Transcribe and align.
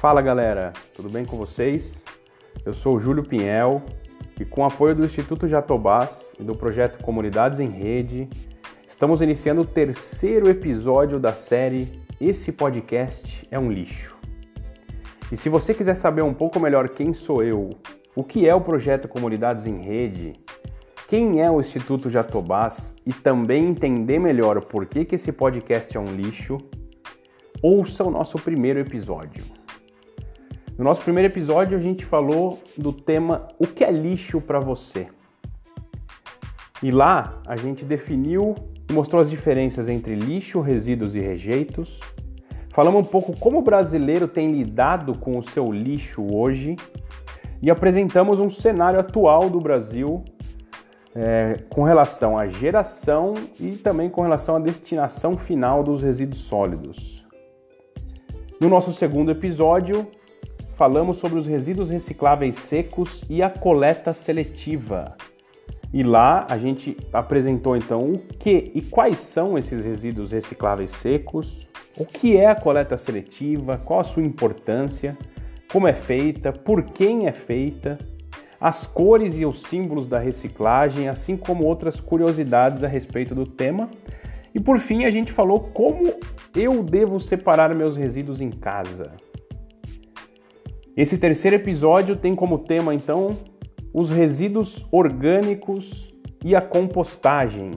Fala 0.00 0.22
galera, 0.22 0.72
tudo 0.94 1.10
bem 1.10 1.24
com 1.24 1.36
vocês? 1.36 2.04
Eu 2.64 2.72
sou 2.72 2.94
o 2.94 3.00
Júlio 3.00 3.24
Pinhel 3.24 3.82
e 4.38 4.44
com 4.44 4.60
o 4.60 4.64
apoio 4.64 4.94
do 4.94 5.04
Instituto 5.04 5.48
Jatobás 5.48 6.32
e 6.38 6.44
do 6.44 6.54
projeto 6.54 7.02
Comunidades 7.02 7.58
em 7.58 7.66
Rede, 7.66 8.28
estamos 8.86 9.22
iniciando 9.22 9.62
o 9.62 9.66
terceiro 9.66 10.48
episódio 10.48 11.18
da 11.18 11.32
série 11.32 12.00
Esse 12.20 12.52
Podcast 12.52 13.44
é 13.50 13.58
um 13.58 13.72
Lixo. 13.72 14.16
E 15.32 15.36
se 15.36 15.48
você 15.48 15.74
quiser 15.74 15.96
saber 15.96 16.22
um 16.22 16.32
pouco 16.32 16.60
melhor 16.60 16.90
quem 16.90 17.12
sou 17.12 17.42
eu, 17.42 17.70
o 18.14 18.22
que 18.22 18.48
é 18.48 18.54
o 18.54 18.60
projeto 18.60 19.08
Comunidades 19.08 19.66
em 19.66 19.80
Rede, 19.80 20.34
quem 21.08 21.42
é 21.42 21.50
o 21.50 21.58
Instituto 21.58 22.08
Jatobás 22.08 22.94
e 23.04 23.12
também 23.12 23.66
entender 23.66 24.20
melhor 24.20 24.64
por 24.64 24.86
que, 24.86 25.04
que 25.04 25.16
esse 25.16 25.32
podcast 25.32 25.96
é 25.96 25.98
um 25.98 26.14
lixo, 26.14 26.56
ouça 27.60 28.04
o 28.04 28.10
nosso 28.12 28.38
primeiro 28.38 28.78
episódio. 28.78 29.57
No 30.78 30.84
nosso 30.84 31.02
primeiro 31.02 31.26
episódio 31.26 31.76
a 31.76 31.80
gente 31.80 32.04
falou 32.04 32.62
do 32.76 32.92
tema 32.92 33.48
O 33.58 33.66
que 33.66 33.82
é 33.82 33.90
lixo 33.90 34.40
para 34.40 34.60
você? 34.60 35.08
E 36.80 36.92
lá 36.92 37.42
a 37.48 37.56
gente 37.56 37.84
definiu 37.84 38.54
e 38.88 38.92
mostrou 38.92 39.20
as 39.20 39.28
diferenças 39.28 39.88
entre 39.88 40.14
lixo, 40.14 40.60
resíduos 40.60 41.16
e 41.16 41.18
rejeitos. 41.18 41.98
Falamos 42.72 43.00
um 43.00 43.10
pouco 43.10 43.36
como 43.40 43.58
o 43.58 43.62
brasileiro 43.62 44.28
tem 44.28 44.52
lidado 44.52 45.18
com 45.18 45.36
o 45.36 45.42
seu 45.42 45.72
lixo 45.72 46.24
hoje 46.32 46.76
e 47.60 47.72
apresentamos 47.72 48.38
um 48.38 48.48
cenário 48.48 49.00
atual 49.00 49.50
do 49.50 49.60
Brasil 49.60 50.24
é, 51.12 51.56
com 51.68 51.82
relação 51.82 52.38
à 52.38 52.46
geração 52.46 53.34
e 53.58 53.72
também 53.72 54.08
com 54.08 54.22
relação 54.22 54.54
à 54.54 54.60
destinação 54.60 55.36
final 55.36 55.82
dos 55.82 56.02
resíduos 56.02 56.42
sólidos. 56.42 57.26
No 58.60 58.68
nosso 58.68 58.92
segundo 58.92 59.32
episódio, 59.32 60.06
falamos 60.78 61.16
sobre 61.16 61.40
os 61.40 61.46
resíduos 61.48 61.90
recicláveis 61.90 62.54
secos 62.54 63.24
e 63.28 63.42
a 63.42 63.50
coleta 63.50 64.14
seletiva. 64.14 65.16
E 65.92 66.04
lá 66.04 66.46
a 66.48 66.56
gente 66.56 66.96
apresentou 67.12 67.76
então 67.76 68.12
o 68.12 68.18
que 68.18 68.70
e 68.72 68.80
quais 68.80 69.18
são 69.18 69.58
esses 69.58 69.84
resíduos 69.84 70.30
recicláveis 70.30 70.92
secos, 70.92 71.68
o 71.98 72.06
que 72.06 72.36
é 72.36 72.46
a 72.46 72.54
coleta 72.54 72.96
seletiva, 72.96 73.76
qual 73.76 73.98
a 73.98 74.04
sua 74.04 74.22
importância, 74.22 75.18
como 75.72 75.88
é 75.88 75.94
feita, 75.94 76.52
por 76.52 76.84
quem 76.84 77.26
é 77.26 77.32
feita 77.32 77.98
as 78.60 78.86
cores 78.86 79.36
e 79.36 79.44
os 79.44 79.62
símbolos 79.62 80.06
da 80.06 80.20
reciclagem, 80.20 81.08
assim 81.08 81.36
como 81.36 81.64
outras 81.64 81.98
curiosidades 81.98 82.84
a 82.84 82.88
respeito 82.88 83.34
do 83.34 83.44
tema. 83.44 83.90
E 84.54 84.60
por 84.60 84.78
fim, 84.78 85.04
a 85.06 85.10
gente 85.10 85.32
falou 85.32 85.58
como 85.74 86.14
eu 86.54 86.84
devo 86.84 87.18
separar 87.18 87.74
meus 87.74 87.96
resíduos 87.96 88.40
em 88.40 88.50
casa. 88.50 89.27
Esse 90.98 91.16
terceiro 91.16 91.54
episódio 91.54 92.16
tem 92.16 92.34
como 92.34 92.58
tema 92.58 92.92
então 92.92 93.38
os 93.94 94.10
resíduos 94.10 94.84
orgânicos 94.90 96.12
e 96.44 96.56
a 96.56 96.60
compostagem. 96.60 97.70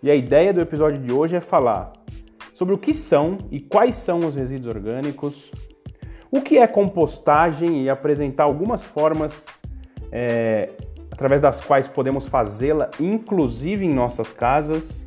E 0.00 0.08
a 0.08 0.14
ideia 0.14 0.54
do 0.54 0.60
episódio 0.60 1.02
de 1.02 1.12
hoje 1.12 1.34
é 1.34 1.40
falar 1.40 1.92
sobre 2.54 2.72
o 2.72 2.78
que 2.78 2.94
são 2.94 3.38
e 3.50 3.58
quais 3.58 3.96
são 3.96 4.20
os 4.20 4.36
resíduos 4.36 4.68
orgânicos, 4.68 5.50
o 6.30 6.40
que 6.40 6.58
é 6.58 6.66
compostagem 6.68 7.82
e 7.82 7.90
apresentar 7.90 8.44
algumas 8.44 8.84
formas 8.84 9.48
é, 10.12 10.68
através 11.10 11.40
das 11.40 11.60
quais 11.60 11.88
podemos 11.88 12.28
fazê-la, 12.28 12.88
inclusive 13.00 13.84
em 13.84 13.92
nossas 13.92 14.32
casas. 14.32 15.04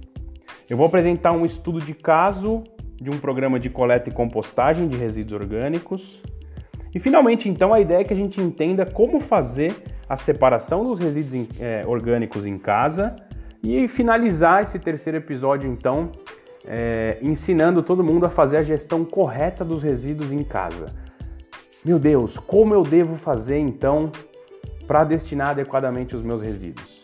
Eu 0.70 0.75
vou 0.75 0.86
apresentar 0.86 1.31
um 1.31 1.45
estudo 1.45 1.80
de 1.80 1.94
caso 1.94 2.61
de 3.02 3.09
um 3.09 3.17
programa 3.17 3.58
de 3.58 3.70
coleta 3.70 4.09
e 4.09 4.14
compostagem 4.14 4.86
de 4.86 4.98
resíduos 4.98 5.42
orgânicos. 5.42 6.22
E 6.94 6.99
finalmente, 6.99 7.49
então, 7.49 7.73
a 7.73 7.80
ideia 7.80 8.02
é 8.02 8.03
que 8.03 8.13
a 8.13 8.17
gente 8.17 8.39
entenda 8.39 8.86
como 8.86 9.19
fazer 9.19 9.73
a 10.08 10.15
separação 10.15 10.83
dos 10.83 10.99
resíduos 10.99 11.48
é, 11.59 11.83
orgânicos 11.87 12.45
em 12.45 12.58
casa 12.58 13.15
e 13.64 13.87
finalizar 13.87 14.61
esse 14.61 14.77
terceiro 14.77 15.17
episódio, 15.17 15.71
então, 15.71 16.11
é, 16.65 17.17
ensinando 17.21 17.81
todo 17.81 18.04
mundo 18.04 18.26
a 18.26 18.30
fazer 18.30 18.58
a 18.58 18.64
gestão 18.64 19.04
correta 19.04 19.65
dos 19.65 19.81
resíduos 19.81 20.31
em 20.31 20.43
casa. 20.43 20.87
Meu 21.83 21.98
Deus, 21.98 22.37
como 22.37 22.73
eu 22.73 22.83
devo 22.83 23.15
fazer 23.15 23.58
então 23.58 24.11
para 24.86 25.04
destinar 25.04 25.49
adequadamente 25.49 26.15
os 26.15 26.21
meus 26.21 26.42
resíduos. 26.42 27.04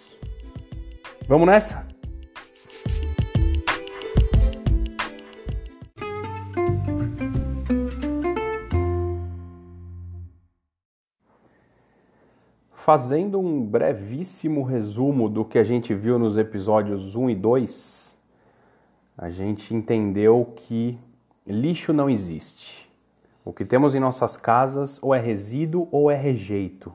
Vamos 1.27 1.47
nessa? 1.47 1.88
Fazendo 12.89 13.39
um 13.39 13.63
brevíssimo 13.63 14.63
resumo 14.63 15.29
do 15.29 15.45
que 15.45 15.59
a 15.59 15.63
gente 15.63 15.93
viu 15.93 16.17
nos 16.17 16.37
episódios 16.37 17.15
1 17.15 17.29
e 17.29 17.35
2, 17.35 18.17
a 19.15 19.29
gente 19.29 19.75
entendeu 19.75 20.53
que 20.55 20.97
lixo 21.45 21.93
não 21.93 22.09
existe. 22.09 22.91
O 23.45 23.53
que 23.53 23.63
temos 23.63 23.93
em 23.93 23.99
nossas 23.99 24.37
casas 24.37 24.97
ou 25.03 25.13
é 25.13 25.19
resíduo 25.19 25.87
ou 25.91 26.09
é 26.09 26.15
rejeito. 26.15 26.91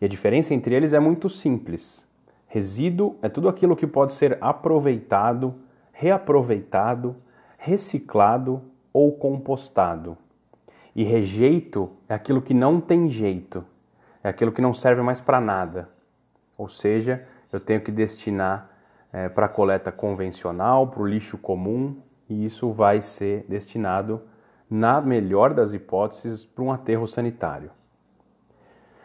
E 0.00 0.04
a 0.04 0.08
diferença 0.08 0.54
entre 0.54 0.72
eles 0.72 0.92
é 0.92 1.00
muito 1.00 1.28
simples. 1.28 2.06
Resíduo 2.46 3.16
é 3.20 3.28
tudo 3.28 3.48
aquilo 3.48 3.74
que 3.74 3.88
pode 3.88 4.12
ser 4.12 4.38
aproveitado, 4.40 5.52
reaproveitado, 5.90 7.16
reciclado 7.58 8.62
ou 8.92 9.10
compostado. 9.10 10.16
E 10.94 11.02
rejeito 11.02 11.90
é 12.08 12.14
aquilo 12.14 12.40
que 12.40 12.54
não 12.54 12.80
tem 12.80 13.10
jeito, 13.10 13.64
é 14.24 14.30
aquilo 14.30 14.50
que 14.50 14.62
não 14.62 14.72
serve 14.72 15.02
mais 15.02 15.20
para 15.20 15.38
nada. 15.38 15.90
Ou 16.56 16.66
seja, 16.66 17.26
eu 17.52 17.60
tenho 17.60 17.82
que 17.82 17.92
destinar 17.92 18.70
é, 19.12 19.28
para 19.28 19.46
coleta 19.48 19.92
convencional, 19.92 20.88
para 20.88 21.02
o 21.02 21.06
lixo 21.06 21.36
comum, 21.36 22.00
e 22.28 22.46
isso 22.46 22.72
vai 22.72 23.02
ser 23.02 23.44
destinado, 23.46 24.22
na 24.68 24.98
melhor 25.00 25.52
das 25.52 25.74
hipóteses, 25.74 26.46
para 26.46 26.64
um 26.64 26.72
aterro 26.72 27.06
sanitário. 27.06 27.70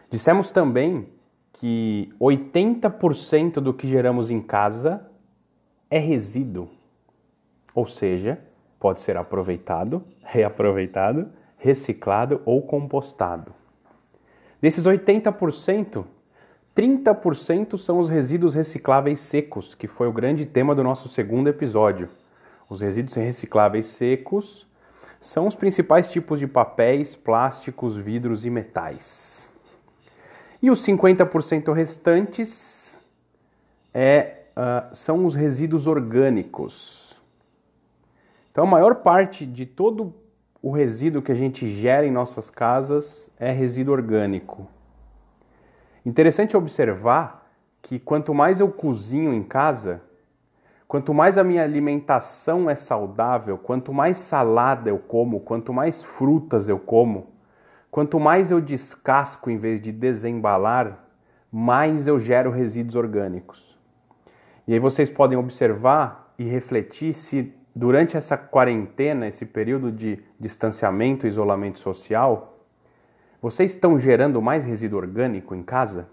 Dissemos 0.10 0.52
também 0.52 1.10
que 1.52 2.10
80% 2.20 3.56
do 3.56 3.74
que 3.74 3.88
geramos 3.88 4.32
em 4.32 4.42
casa 4.42 5.06
é 5.90 6.00
resíduo, 6.00 6.70
ou 7.76 7.86
seja, 7.86 8.40
pode 8.80 9.02
ser 9.02 9.18
aproveitado, 9.18 10.02
reaproveitado, 10.24 11.30
reciclado 11.58 12.42
ou 12.46 12.62
compostado. 12.62 13.59
Desses 14.62 14.84
80%, 14.84 16.06
30% 16.76 17.78
são 17.78 18.00
os 18.00 18.10
resíduos 18.10 18.56
recicláveis 18.56 19.20
secos, 19.20 19.74
que 19.74 19.88
foi 19.88 20.08
o 20.08 20.14
grande 20.14 20.46
tema 20.46 20.76
do 20.76 20.84
nosso 20.84 21.08
segundo 21.08 21.48
episódio. 21.48 22.10
Os 22.70 22.82
resíduos 22.82 23.16
recicláveis 23.16 23.86
secos 23.86 24.68
são 25.20 25.48
os 25.48 25.56
principais 25.56 26.12
tipos 26.12 26.40
de 26.40 26.48
papéis, 26.48 27.16
plásticos, 27.16 27.96
vidros 27.96 28.46
e 28.46 28.50
metais. 28.50 29.50
E 30.62 30.70
os 30.70 30.86
50% 30.86 31.74
restantes 31.74 33.00
é, 33.94 34.44
uh, 34.56 34.94
são 34.94 35.26
os 35.26 35.36
resíduos 35.36 35.88
orgânicos. 35.88 37.20
Então, 38.52 38.66
a 38.66 38.68
maior 38.68 38.96
parte 38.96 39.46
de 39.46 39.66
todo 39.66 40.14
o 40.62 40.72
resíduo 40.72 41.22
que 41.22 41.32
a 41.32 41.36
gente 41.36 41.70
gera 41.70 42.06
em 42.06 42.12
nossas 42.12 42.50
casas 42.50 43.30
é 43.40 43.52
resíduo 43.52 43.94
orgânico. 43.94 44.68
Interessante 46.06 46.58
observar 46.58 47.50
que 47.82 48.00
quanto 48.00 48.34
mais 48.34 48.60
eu 48.60 48.70
cozinho 48.70 49.34
em 49.34 49.44
casa, 49.44 50.02
quanto 50.88 51.14
mais 51.14 51.38
a 51.38 51.44
minha 51.44 51.64
alimentação 51.64 52.70
é 52.70 52.76
saudável, 52.76 53.58
quanto 53.58 53.94
mais 53.94 54.18
salada 54.18 54.90
eu 54.90 54.98
como, 54.98 55.40
quanto 55.40 55.74
mais 55.74 56.04
frutas 56.04 56.68
eu 56.68 56.80
como, 56.80 57.28
Quanto 57.92 58.20
mais 58.20 58.52
eu 58.52 58.62
descasco 58.62 59.50
em 59.50 59.58
vez 59.58 59.82
de 59.82 59.92
desembalar, 59.92 61.08
mais 61.52 62.08
eu 62.08 62.20
gero 62.20 62.52
resíduos 62.52 62.96
orgânicos. 62.96 63.78
E 64.68 64.74
aí 64.74 64.80
vocês 64.80 65.10
podem 65.10 65.38
observar 65.38 66.34
e 66.38 66.44
refletir 66.44 67.14
se 67.16 67.52
durante 67.80 68.18
essa 68.18 68.36
quarentena, 68.36 69.26
esse 69.26 69.46
período 69.46 69.90
de 69.90 70.22
distanciamento 70.38 71.26
e 71.26 71.30
isolamento 71.30 71.80
social, 71.80 72.60
vocês 73.42 73.72
estão 73.74 73.98
gerando 73.98 74.42
mais 74.42 74.66
resíduo 74.66 75.00
orgânico 75.00 75.56
em 75.56 75.64
casa? 75.64 76.10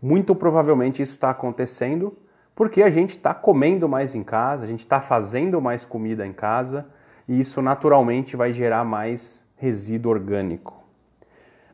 Muito 0.00 0.34
provavelmente 0.34 1.02
isso 1.02 1.12
está 1.12 1.28
acontecendo 1.28 2.16
porque 2.54 2.82
a 2.82 2.88
gente 2.88 3.10
está 3.10 3.34
comendo 3.34 3.86
mais 3.86 4.14
em 4.14 4.22
casa, 4.22 4.64
a 4.64 4.66
gente 4.66 4.80
está 4.80 5.02
fazendo 5.02 5.60
mais 5.60 5.84
comida 5.84 6.26
em 6.26 6.32
casa 6.32 6.86
e 7.28 7.38
isso 7.38 7.60
naturalmente 7.60 8.34
vai 8.34 8.50
gerar 8.50 8.82
mais 8.82 9.46
resíduo 9.56 10.10
orgânico. 10.10 10.82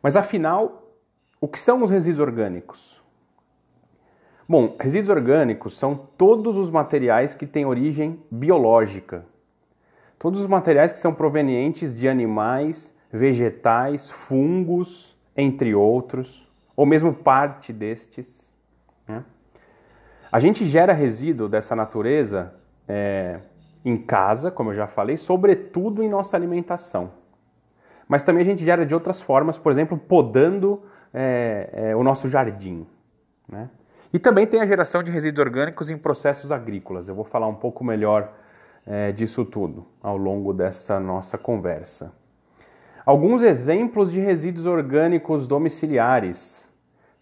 Mas 0.02 0.16
afinal, 0.16 0.90
o 1.40 1.46
que 1.46 1.60
são 1.60 1.84
os 1.84 1.90
resíduos 1.92 2.18
orgânicos? 2.18 3.00
Bom, 4.48 4.76
resíduos 4.78 5.10
orgânicos 5.10 5.76
são 5.76 5.96
todos 6.16 6.56
os 6.56 6.70
materiais 6.70 7.34
que 7.34 7.46
têm 7.46 7.66
origem 7.66 8.20
biológica. 8.31 9.26
Todos 10.19 10.40
os 10.40 10.46
materiais 10.46 10.93
que 10.93 11.00
são 11.00 11.12
provenientes 11.12 11.94
de 11.96 12.08
animais 12.08 12.94
vegetais, 13.12 14.08
fungos, 14.08 15.16
entre 15.37 15.75
outros, 15.75 16.48
ou 16.76 16.87
mesmo 16.87 17.12
parte 17.12 17.72
destes. 17.72 18.52
Né? 19.08 19.25
A 20.31 20.38
gente 20.38 20.64
gera 20.64 20.92
resíduo 20.92 21.49
dessa 21.49 21.75
natureza 21.75 22.54
é, 22.87 23.40
em 23.84 23.96
casa, 23.96 24.50
como 24.50 24.70
eu 24.70 24.75
já 24.75 24.87
falei, 24.87 25.16
sobretudo 25.16 26.02
em 26.02 26.08
nossa 26.08 26.37
alimentação. 26.37 27.10
Mas 28.06 28.22
também 28.22 28.42
a 28.42 28.44
gente 28.44 28.64
gera 28.64 28.87
de 28.87 28.94
outras 28.94 29.20
formas, 29.20 29.58
por 29.58 29.72
exemplo, 29.72 29.99
podando 29.99 30.82
é, 31.12 31.70
é, 31.72 31.96
o 31.96 32.04
nosso 32.04 32.28
jardim. 32.28 32.87
Né? 33.49 33.69
E 34.12 34.18
também 34.18 34.46
tem 34.46 34.60
a 34.60 34.66
geração 34.66 35.02
de 35.02 35.10
resíduos 35.10 35.46
orgânicos 35.46 35.90
em 35.90 35.96
processos 35.96 36.52
agrícolas. 36.52 37.08
Eu 37.08 37.14
vou 37.14 37.24
falar 37.24 37.48
um 37.48 37.54
pouco 37.54 37.84
melhor 37.84 38.32
é, 38.86 39.10
disso 39.12 39.44
tudo 39.44 39.86
ao 40.02 40.16
longo 40.16 40.52
dessa 40.52 41.00
nossa 41.00 41.36
conversa. 41.36 42.12
Alguns 43.04 43.42
exemplos 43.42 44.10
de 44.12 44.20
resíduos 44.20 44.66
orgânicos 44.66 45.46
domiciliares: 45.46 46.70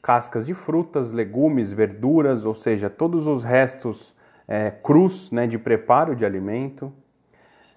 cascas 0.00 0.46
de 0.46 0.54
frutas, 0.54 1.12
legumes, 1.12 1.72
verduras, 1.72 2.44
ou 2.44 2.54
seja, 2.54 2.90
todos 2.90 3.26
os 3.26 3.42
restos 3.42 4.14
é, 4.46 4.70
crus 4.70 5.30
né, 5.30 5.46
de 5.46 5.58
preparo 5.58 6.14
de 6.14 6.24
alimento, 6.24 6.92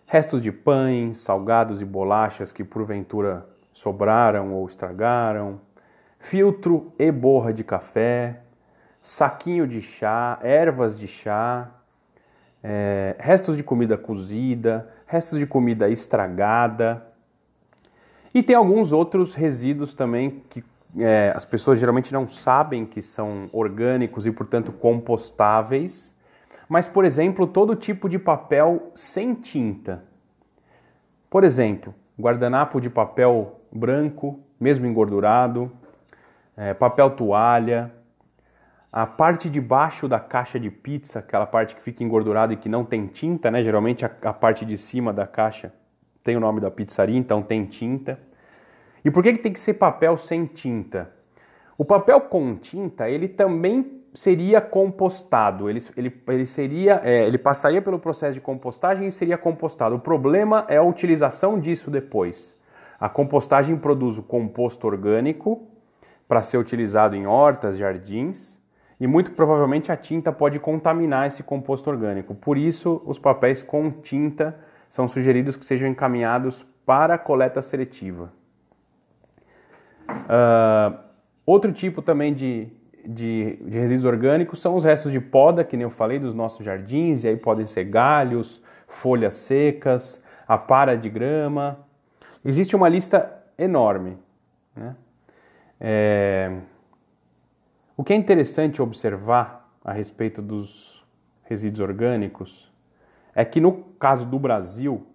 restos 0.05 0.41
de 0.41 0.51
pães, 0.51 1.17
salgados 1.17 1.81
e 1.81 1.85
bolachas 1.85 2.51
que 2.51 2.63
porventura 2.63 3.45
sobraram 3.71 4.53
ou 4.53 4.65
estragaram, 4.65 5.61
filtro 6.17 6.91
e 6.97 7.11
borra 7.11 7.53
de 7.53 7.63
café, 7.63 8.41
saquinho 9.07 9.65
de 9.65 9.81
chá, 9.81 10.37
ervas 10.43 10.97
de 10.97 11.07
chá, 11.07 11.69
é, 12.61 13.15
restos 13.17 13.55
de 13.55 13.63
comida 13.63 13.97
cozida, 13.97 14.89
restos 15.05 15.39
de 15.39 15.47
comida 15.47 15.89
estragada. 15.89 17.07
E 18.33 18.43
tem 18.43 18.55
alguns 18.55 18.91
outros 18.91 19.33
resíduos 19.33 19.93
também 19.93 20.43
que 20.49 20.63
é, 20.99 21.31
as 21.33 21.45
pessoas 21.45 21.79
geralmente 21.79 22.11
não 22.11 22.27
sabem 22.27 22.85
que 22.85 23.01
são 23.01 23.49
orgânicos 23.53 24.25
e, 24.25 24.31
portanto, 24.31 24.73
compostáveis. 24.73 26.13
Mas, 26.67 26.85
por 26.85 27.05
exemplo, 27.05 27.47
todo 27.47 27.75
tipo 27.75 28.09
de 28.09 28.19
papel 28.19 28.91
sem 28.93 29.33
tinta. 29.33 30.03
Por 31.29 31.45
exemplo, 31.45 31.95
guardanapo 32.19 32.81
de 32.81 32.89
papel 32.89 33.61
branco, 33.71 34.39
mesmo 34.59 34.85
engordurado, 34.85 35.71
é, 36.57 36.73
papel 36.73 37.11
toalha, 37.11 37.93
a 38.91 39.05
parte 39.05 39.49
de 39.49 39.59
baixo 39.59 40.07
da 40.07 40.19
caixa 40.19 40.59
de 40.59 40.69
pizza, 40.69 41.19
aquela 41.19 41.45
parte 41.45 41.75
que 41.75 41.81
fica 41.81 42.03
engordurada 42.03 42.53
e 42.53 42.57
que 42.57 42.69
não 42.69 42.85
tem 42.85 43.07
tinta, 43.07 43.51
né? 43.51 43.63
Geralmente 43.63 44.05
a, 44.05 44.11
a 44.23 44.33
parte 44.33 44.65
de 44.65 44.77
cima 44.77 45.11
da 45.11 45.27
caixa 45.27 45.73
tem 46.23 46.35
o 46.35 46.39
nome 46.39 46.59
da 46.59 46.71
pizzaria, 46.71 47.17
então 47.17 47.41
tem 47.41 47.65
tinta. 47.65 48.19
E 49.03 49.11
por 49.11 49.23
que, 49.23 49.33
que 49.33 49.39
tem 49.39 49.53
que 49.53 49.59
ser 49.59 49.75
papel 49.75 50.17
sem 50.17 50.45
tinta? 50.45 51.09
O 51.77 51.85
papel 51.85 52.21
com 52.21 52.55
tinta, 52.55 53.09
ele 53.09 53.27
também 53.27 54.01
seria 54.13 54.59
compostado, 54.59 55.69
ele, 55.69 55.79
ele, 55.95 56.21
ele, 56.27 56.45
seria, 56.45 56.99
é, 57.03 57.27
ele 57.27 57.37
passaria 57.37 57.81
pelo 57.81 57.99
processo 57.99 58.33
de 58.33 58.41
compostagem 58.41 59.07
e 59.07 59.11
seria 59.11 59.37
compostado. 59.37 59.95
O 59.95 59.99
problema 59.99 60.65
é 60.67 60.77
a 60.77 60.83
utilização 60.83 61.59
disso 61.59 61.91
depois. 61.91 62.57
A 62.99 63.07
compostagem 63.07 63.77
produz 63.77 64.17
o 64.17 64.23
composto 64.23 64.87
orgânico 64.87 65.67
para 66.27 66.41
ser 66.41 66.57
utilizado 66.57 67.15
em 67.15 67.27
hortas, 67.27 67.77
jardins, 67.77 68.56
e 68.99 69.05
muito 69.05 69.31
provavelmente 69.31 69.91
a 69.91 69.97
tinta 69.97 70.31
pode 70.31 70.59
contaminar 70.59 71.27
esse 71.27 71.43
composto 71.43 71.89
orgânico. 71.89 72.33
Por 72.33 72.57
isso, 72.57 73.01
os 73.05 73.19
papéis 73.19 73.61
com 73.61 73.91
tinta 73.91 74.57
são 74.89 75.07
sugeridos 75.07 75.55
que 75.55 75.65
sejam 75.65 75.87
encaminhados 75.87 76.65
para 76.85 77.15
a 77.15 77.17
coleta 77.17 77.61
seletiva. 77.61 78.31
Uh, 80.09 80.97
outro 81.45 81.71
tipo 81.71 82.01
também 82.01 82.33
de, 82.33 82.69
de, 83.05 83.57
de, 83.57 83.77
resíduos 83.77 84.05
orgânicos 84.05 84.61
são 84.61 84.75
os 84.75 84.83
restos 84.83 85.11
de 85.11 85.19
poda, 85.19 85.63
que 85.63 85.75
nem 85.75 85.83
eu 85.83 85.89
falei, 85.89 86.17
dos 86.17 86.33
nossos 86.33 86.65
jardins, 86.65 87.23
e 87.23 87.27
aí 87.27 87.35
podem 87.35 87.65
ser 87.65 87.83
galhos, 87.83 88.61
folhas 88.87 89.35
secas, 89.35 90.23
a 90.47 90.57
para 90.57 90.97
de 90.97 91.09
grama. 91.09 91.77
Existe 92.43 92.75
uma 92.75 92.87
lista 92.87 93.31
enorme. 93.57 94.17
Né? 94.75 94.95
É, 95.79 96.57
o 97.97 98.03
que 98.03 98.13
é 98.13 98.15
interessante 98.15 98.79
observar 98.79 99.75
a 99.83 99.91
respeito 99.91 100.39
dos 100.39 101.03
resíduos 101.41 101.79
orgânicos 101.79 102.71
é 103.33 103.43
que 103.43 103.59
no 103.59 103.73
caso 103.99 104.27
do 104.27 104.37
Brasil, 104.37 105.07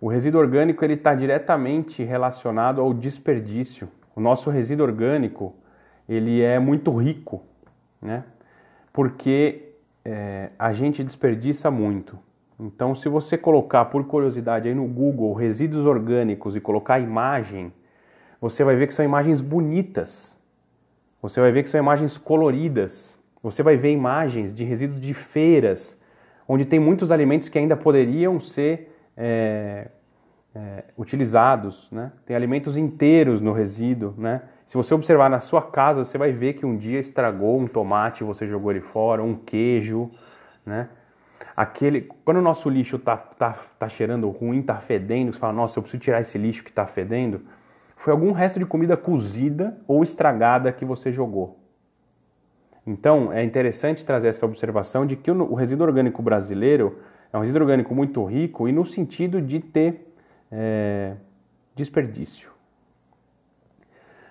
o 0.00 0.08
resíduo 0.08 0.40
orgânico 0.40 0.84
ele 0.84 0.94
está 0.94 1.12
diretamente 1.12 2.04
relacionado 2.04 2.80
ao 2.80 2.94
desperdício. 2.94 3.88
O 4.14 4.20
nosso 4.20 4.48
resíduo 4.48 4.86
orgânico 4.86 5.56
ele 6.08 6.40
é 6.40 6.58
muito 6.60 6.94
rico, 6.96 7.42
né? 8.00 8.22
Porque 8.92 9.72
é, 10.04 10.50
a 10.56 10.72
gente 10.72 11.02
desperdiça 11.02 11.68
muito. 11.68 12.16
Então, 12.60 12.94
se 12.94 13.08
você 13.08 13.36
colocar 13.36 13.86
por 13.86 14.04
curiosidade 14.06 14.68
aí 14.68 14.74
no 14.74 14.86
Google 14.86 15.34
resíduos 15.34 15.84
orgânicos 15.84 16.54
e 16.54 16.60
colocar 16.60 17.00
imagem, 17.00 17.72
você 18.40 18.62
vai 18.62 18.76
ver 18.76 18.86
que 18.86 18.94
são 18.94 19.04
imagens 19.04 19.40
bonitas, 19.40 20.35
você 21.28 21.40
vai 21.40 21.50
ver 21.50 21.64
que 21.64 21.70
são 21.70 21.80
imagens 21.80 22.16
coloridas. 22.16 23.18
Você 23.42 23.62
vai 23.62 23.76
ver 23.76 23.90
imagens 23.90 24.54
de 24.54 24.64
resíduos 24.64 25.00
de 25.00 25.12
feiras, 25.12 26.00
onde 26.48 26.64
tem 26.64 26.78
muitos 26.78 27.10
alimentos 27.10 27.48
que 27.48 27.58
ainda 27.58 27.76
poderiam 27.76 28.38
ser 28.38 28.96
é, 29.16 29.88
é, 30.54 30.84
utilizados. 30.96 31.88
Né? 31.90 32.12
Tem 32.24 32.36
alimentos 32.36 32.76
inteiros 32.76 33.40
no 33.40 33.52
resíduo. 33.52 34.14
Né? 34.16 34.42
Se 34.64 34.76
você 34.76 34.94
observar 34.94 35.28
na 35.28 35.40
sua 35.40 35.62
casa, 35.62 36.04
você 36.04 36.16
vai 36.16 36.30
ver 36.32 36.54
que 36.54 36.64
um 36.64 36.76
dia 36.76 37.00
estragou 37.00 37.58
um 37.58 37.66
tomate, 37.66 38.22
você 38.22 38.46
jogou 38.46 38.70
ele 38.70 38.80
fora, 38.80 39.22
um 39.22 39.34
queijo. 39.34 40.10
Né? 40.64 40.88
Aquele, 41.56 42.02
quando 42.24 42.36
o 42.36 42.42
nosso 42.42 42.70
lixo 42.70 42.96
está 42.96 43.16
tá, 43.16 43.56
tá 43.76 43.88
cheirando 43.88 44.28
ruim, 44.30 44.60
está 44.60 44.76
fedendo, 44.76 45.32
você 45.32 45.38
fala, 45.38 45.52
nossa, 45.52 45.78
eu 45.78 45.82
preciso 45.82 46.00
tirar 46.00 46.20
esse 46.20 46.38
lixo 46.38 46.62
que 46.62 46.70
está 46.70 46.86
fedendo 46.86 47.42
foi 47.96 48.12
algum 48.12 48.30
resto 48.30 48.58
de 48.58 48.66
comida 48.66 48.96
cozida 48.96 49.76
ou 49.88 50.02
estragada 50.02 50.70
que 50.70 50.84
você 50.84 51.10
jogou. 51.10 51.58
Então, 52.86 53.32
é 53.32 53.42
interessante 53.42 54.04
trazer 54.04 54.28
essa 54.28 54.46
observação 54.46 55.04
de 55.04 55.16
que 55.16 55.30
o 55.30 55.54
resíduo 55.54 55.86
orgânico 55.86 56.22
brasileiro 56.22 57.00
é 57.32 57.36
um 57.36 57.40
resíduo 57.40 57.62
orgânico 57.62 57.92
muito 57.94 58.22
rico 58.24 58.68
e 58.68 58.72
no 58.72 58.84
sentido 58.84 59.40
de 59.42 59.58
ter 59.58 60.14
é, 60.52 61.14
desperdício. 61.74 62.52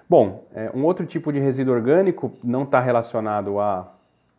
Bom, 0.07 0.45
é, 0.53 0.71
um 0.73 0.85
outro 0.85 1.05
tipo 1.05 1.33
de 1.33 1.39
resíduo 1.39 1.73
orgânico 1.73 2.31
não 2.41 2.63
está 2.63 2.79
relacionado 2.79 3.59
a, 3.59 3.91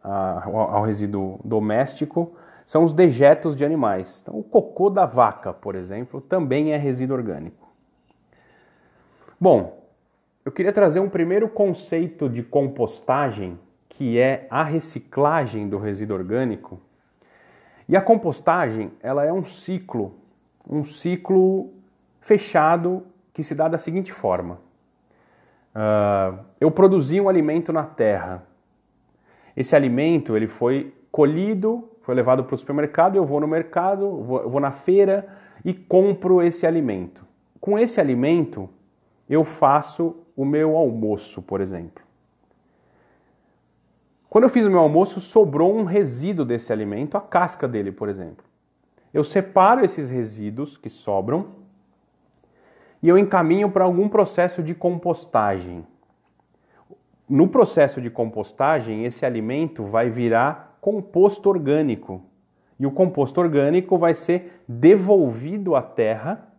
a, 0.03 0.45
ao 0.47 0.85
resíduo 0.85 1.41
doméstico, 1.45 2.33
são 2.65 2.85
os 2.85 2.93
dejetos 2.93 3.55
de 3.55 3.65
animais. 3.65 4.21
Então, 4.23 4.39
o 4.39 4.43
cocô 4.43 4.89
da 4.89 5.05
vaca, 5.05 5.53
por 5.53 5.75
exemplo, 5.75 6.21
também 6.21 6.73
é 6.73 6.77
resíduo 6.79 7.17
orgânico. 7.17 7.66
Bom, 9.39 9.87
eu 10.47 10.51
queria 10.51 10.73
trazer 10.73 10.99
um 10.99 11.11
primeiro 11.11 11.47
conceito 11.47 12.27
de 12.27 12.43
compostagem, 12.43 13.59
que 13.87 14.19
é 14.19 14.47
a 14.49 14.63
reciclagem 14.63 15.69
do 15.69 15.77
resíduo 15.77 16.17
orgânico. 16.17 16.81
E 17.87 17.95
a 17.95 18.01
compostagem, 18.01 18.91
ela 19.03 19.27
é 19.27 19.33
um 19.33 19.45
ciclo, 19.45 20.15
um 20.67 20.83
ciclo 20.83 21.71
fechado 22.19 23.03
que 23.35 23.43
se 23.43 23.55
dá 23.55 23.69
da 23.69 23.77
seguinte 23.77 24.11
forma. 24.11 24.59
Uh, 25.75 26.39
eu 26.59 26.71
produzi 26.71 27.21
um 27.21 27.29
alimento 27.29 27.75
na 27.75 27.83
terra. 27.83 28.43
Esse 29.55 29.77
alimento 29.77 30.35
ele 30.35 30.49
foi 30.49 30.95
colhido, 31.13 31.91
foi 32.01 32.15
levado 32.15 32.43
para 32.43 32.55
o 32.55 32.59
supermercado, 32.59 33.17
eu 33.17 33.27
vou 33.27 33.39
no 33.39 33.47
mercado, 33.47 34.23
vou, 34.23 34.49
vou 34.49 34.61
na 34.61 34.73
feira 34.73 35.29
e 35.63 35.75
compro 35.75 36.41
esse 36.41 36.67
alimento. 36.67 37.27
Com 37.61 37.79
esse 37.79 38.01
alimento, 38.01 38.71
eu 39.29 39.45
faço 39.45 40.17
o 40.37 40.45
meu 40.45 40.77
almoço, 40.77 41.43
por 41.43 41.61
exemplo. 41.61 42.05
Quando 44.29 44.45
eu 44.45 44.51
fiz 44.51 44.67
o 44.67 44.71
meu 44.71 44.81
almoço, 44.81 45.21
sobrou 45.21 45.75
um 45.75 45.85
resíduo 45.85 46.45
desse 46.45 46.73
alimento, 46.73 47.17
a 47.17 47.21
casca 47.21 47.67
dele, 47.67 47.91
por 47.91 48.09
exemplo. 48.09 48.45
Eu 49.13 49.25
separo 49.25 49.85
esses 49.85 50.11
resíduos 50.11 50.77
que 50.77 50.91
sobram 50.91 51.47
e 53.03 53.09
eu 53.09 53.17
encaminho 53.17 53.71
para 53.71 53.85
algum 53.85 54.09
processo 54.09 54.63
de 54.63 54.75
compostagem. 54.75 55.87
No 57.29 57.49
processo 57.49 58.01
de 58.01 58.11
compostagem, 58.11 59.05
esse 59.05 59.25
alimento 59.25 59.85
vai 59.85 60.11
virar 60.11 60.77
composto 60.81 61.49
orgânico. 61.49 62.23
E 62.79 62.87
o 62.87 62.91
composto 62.91 63.41
orgânico 63.41 63.97
vai 63.97 64.15
ser 64.15 64.63
devolvido 64.69 65.75
à 65.75 65.83
terra, 65.83 66.53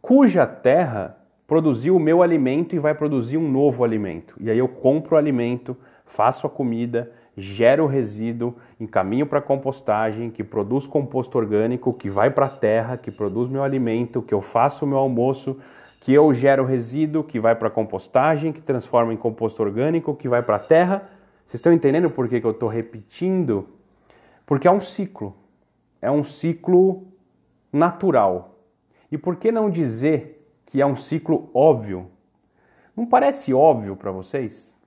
cuja 0.00 0.46
terra 0.46 1.21
produziu 1.52 1.94
o 1.94 2.00
meu 2.00 2.22
alimento 2.22 2.74
e 2.74 2.78
vai 2.78 2.94
produzir 2.94 3.36
um 3.36 3.46
novo 3.46 3.84
alimento. 3.84 4.34
E 4.40 4.50
aí 4.50 4.56
eu 4.56 4.66
compro 4.66 5.16
o 5.16 5.18
alimento, 5.18 5.76
faço 6.06 6.46
a 6.46 6.50
comida, 6.50 7.12
gero 7.36 7.84
resíduo, 7.84 8.56
encaminho 8.80 9.26
para 9.26 9.38
compostagem, 9.38 10.30
que 10.30 10.42
produz 10.42 10.86
composto 10.86 11.36
orgânico, 11.36 11.92
que 11.92 12.08
vai 12.08 12.30
para 12.30 12.46
a 12.46 12.48
terra, 12.48 12.96
que 12.96 13.10
produz 13.10 13.50
meu 13.50 13.62
alimento, 13.62 14.22
que 14.22 14.32
eu 14.32 14.40
faço 14.40 14.86
o 14.86 14.88
meu 14.88 14.96
almoço, 14.96 15.58
que 16.00 16.14
eu 16.14 16.32
gero 16.32 16.64
resíduo, 16.64 17.22
que 17.22 17.38
vai 17.38 17.54
para 17.54 17.68
compostagem, 17.68 18.50
que 18.50 18.64
transforma 18.64 19.12
em 19.12 19.18
composto 19.18 19.62
orgânico, 19.62 20.14
que 20.14 20.30
vai 20.30 20.42
para 20.42 20.56
a 20.56 20.58
terra. 20.58 21.06
Vocês 21.44 21.56
estão 21.56 21.70
entendendo 21.70 22.08
por 22.08 22.30
que, 22.30 22.40
que 22.40 22.46
eu 22.46 22.52
estou 22.52 22.70
repetindo? 22.70 23.68
Porque 24.46 24.66
é 24.66 24.70
um 24.70 24.80
ciclo. 24.80 25.36
É 26.00 26.10
um 26.10 26.24
ciclo 26.24 27.08
natural. 27.70 28.56
E 29.10 29.18
por 29.18 29.36
que 29.36 29.52
não 29.52 29.68
dizer 29.68 30.38
que 30.72 30.80
é 30.80 30.86
um 30.86 30.96
ciclo 30.96 31.50
óbvio? 31.52 32.06
Não 32.96 33.04
parece 33.04 33.52
óbvio 33.52 33.94
para 33.94 34.10
vocês? 34.10 34.80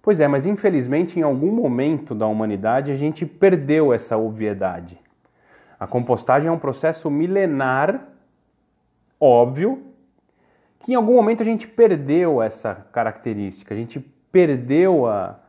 Pois 0.00 0.20
é, 0.20 0.28
mas 0.28 0.46
infelizmente 0.46 1.18
em 1.18 1.22
algum 1.22 1.50
momento 1.50 2.14
da 2.14 2.28
humanidade 2.28 2.92
a 2.92 2.94
gente 2.94 3.26
perdeu 3.26 3.92
essa 3.92 4.16
obviedade. 4.16 5.00
A 5.80 5.86
compostagem 5.88 6.48
é 6.48 6.52
um 6.52 6.60
processo 6.60 7.10
milenar, 7.10 8.06
óbvio, 9.18 9.82
que 10.78 10.92
em 10.92 10.94
algum 10.94 11.14
momento 11.14 11.42
a 11.42 11.44
gente 11.44 11.66
perdeu 11.66 12.40
essa 12.40 12.86
característica, 12.92 13.74
a 13.74 13.76
gente 13.76 13.98
perdeu 14.30 15.08
a, 15.08 15.40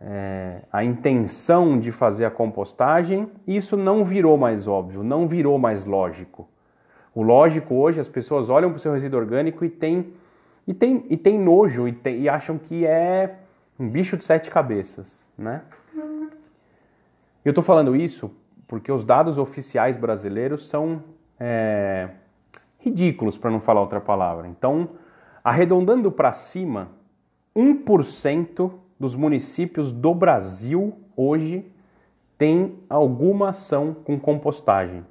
é, 0.00 0.62
a 0.72 0.82
intenção 0.82 1.78
de 1.78 1.92
fazer 1.92 2.24
a 2.24 2.30
compostagem 2.30 3.30
e 3.46 3.54
isso 3.54 3.76
não 3.76 4.02
virou 4.02 4.38
mais 4.38 4.66
óbvio, 4.66 5.02
não 5.02 5.28
virou 5.28 5.58
mais 5.58 5.84
lógico. 5.84 6.48
O 7.14 7.22
lógico 7.22 7.74
hoje, 7.74 8.00
as 8.00 8.08
pessoas 8.08 8.48
olham 8.48 8.70
para 8.70 8.76
o 8.76 8.80
seu 8.80 8.92
resíduo 8.92 9.20
orgânico 9.20 9.64
e 9.64 9.68
tem, 9.68 10.12
e 10.66 10.72
tem, 10.72 11.04
e 11.10 11.16
tem 11.16 11.38
nojo 11.38 11.86
e, 11.86 11.92
tem, 11.92 12.20
e 12.20 12.28
acham 12.28 12.58
que 12.58 12.86
é 12.86 13.38
um 13.78 13.88
bicho 13.88 14.16
de 14.16 14.24
sete 14.24 14.50
cabeças, 14.50 15.26
né? 15.36 15.62
Eu 17.44 17.50
estou 17.50 17.62
falando 17.62 17.96
isso 17.96 18.30
porque 18.72 18.90
os 18.90 19.04
dados 19.04 19.36
oficiais 19.36 19.96
brasileiros 19.96 20.66
são 20.66 21.02
é, 21.38 22.08
ridículos, 22.78 23.36
para 23.36 23.50
não 23.50 23.60
falar 23.60 23.82
outra 23.82 24.00
palavra. 24.00 24.48
Então, 24.48 24.88
arredondando 25.44 26.10
para 26.10 26.32
cima, 26.32 26.88
1% 27.54 28.72
dos 28.98 29.14
municípios 29.14 29.92
do 29.92 30.14
Brasil 30.14 30.94
hoje 31.14 31.66
tem 32.38 32.78
alguma 32.88 33.50
ação 33.50 33.92
com 33.92 34.18
compostagem. 34.18 35.04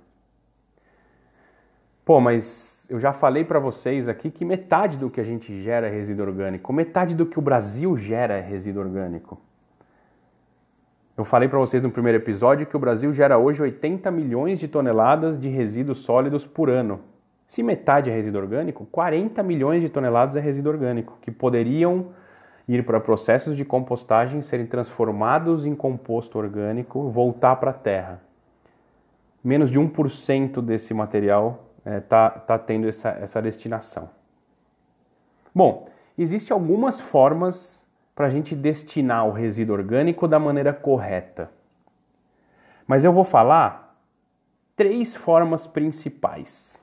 Pô, 2.04 2.20
mas 2.20 2.88
eu 2.90 3.00
já 3.00 3.14
falei 3.14 3.44
para 3.44 3.60
vocês 3.60 4.10
aqui 4.10 4.32
que 4.32 4.44
metade 4.44 4.98
do 4.98 5.10
que 5.10 5.22
a 5.22 5.24
gente 5.24 5.62
gera 5.62 5.88
é 5.88 5.90
resíduo 5.90 6.26
orgânico, 6.26 6.74
metade 6.74 7.16
do 7.16 7.26
que 7.26 7.38
o 7.38 7.42
Brasil 7.42 7.96
gera 7.96 8.36
é 8.36 8.42
resíduo 8.42 8.84
orgânico. 8.84 9.40
Eu 11.16 11.24
falei 11.24 11.48
para 11.48 11.60
vocês 11.60 11.84
no 11.84 11.92
primeiro 11.92 12.18
episódio 12.18 12.66
que 12.66 12.76
o 12.76 12.80
Brasil 12.80 13.14
gera 13.14 13.38
hoje 13.38 13.62
80 13.62 14.10
milhões 14.10 14.60
de 14.60 14.68
toneladas 14.68 15.38
de 15.38 15.50
resíduos 15.50 16.00
sólidos 16.00 16.46
por 16.46 16.70
ano. 16.70 17.02
Se 17.46 17.62
metade 17.62 18.10
é 18.10 18.14
resíduo 18.14 18.42
orgânico, 18.42 18.88
40 18.92 19.44
milhões 19.44 19.82
de 19.82 19.90
toneladas 19.90 20.36
é 20.36 20.40
resíduo 20.40 20.72
orgânico, 20.72 21.18
que 21.22 21.30
poderiam 21.30 22.08
ir 22.68 22.84
para 22.86 23.00
processos 23.00 23.56
de 23.56 23.64
compostagem, 23.64 24.42
serem 24.42 24.66
transformados 24.66 25.66
em 25.66 25.76
composto 25.76 26.40
orgânico, 26.40 27.10
voltar 27.10 27.58
para 27.58 27.72
a 27.72 27.74
terra. 27.74 28.22
Menos 29.44 29.70
de 29.70 29.80
1% 29.80 30.62
desse 30.62 30.94
material 30.94 31.71
está 31.86 31.92
é, 31.92 32.00
tá, 32.00 32.30
tá 32.30 32.60
tendo 32.60 32.88
essa, 32.88 33.10
essa 33.10 33.42
destinação. 33.42 34.10
Bom, 35.54 35.90
existem 36.18 36.54
algumas 36.54 37.00
formas 37.00 37.88
para 38.16 38.28
a 38.28 38.30
gente 38.30 38.56
destinar 38.56 39.28
o 39.28 39.32
resíduo 39.32 39.76
orgânico 39.76 40.28
da 40.28 40.40
maneira 40.40 40.74
correta. 40.74 41.52
Mas 42.86 43.04
eu 43.04 43.12
vou 43.12 43.24
falar 43.24 43.98
três 44.76 45.16
formas 45.16 45.66
principais. 45.66 46.82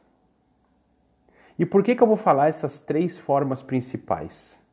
E 1.58 1.66
por 1.66 1.82
que, 1.82 1.94
que 1.94 2.02
eu 2.02 2.06
vou 2.06 2.16
falar 2.16 2.48
essas 2.48 2.80
três 2.80 3.18
formas 3.18 3.62
principais? 3.62 4.64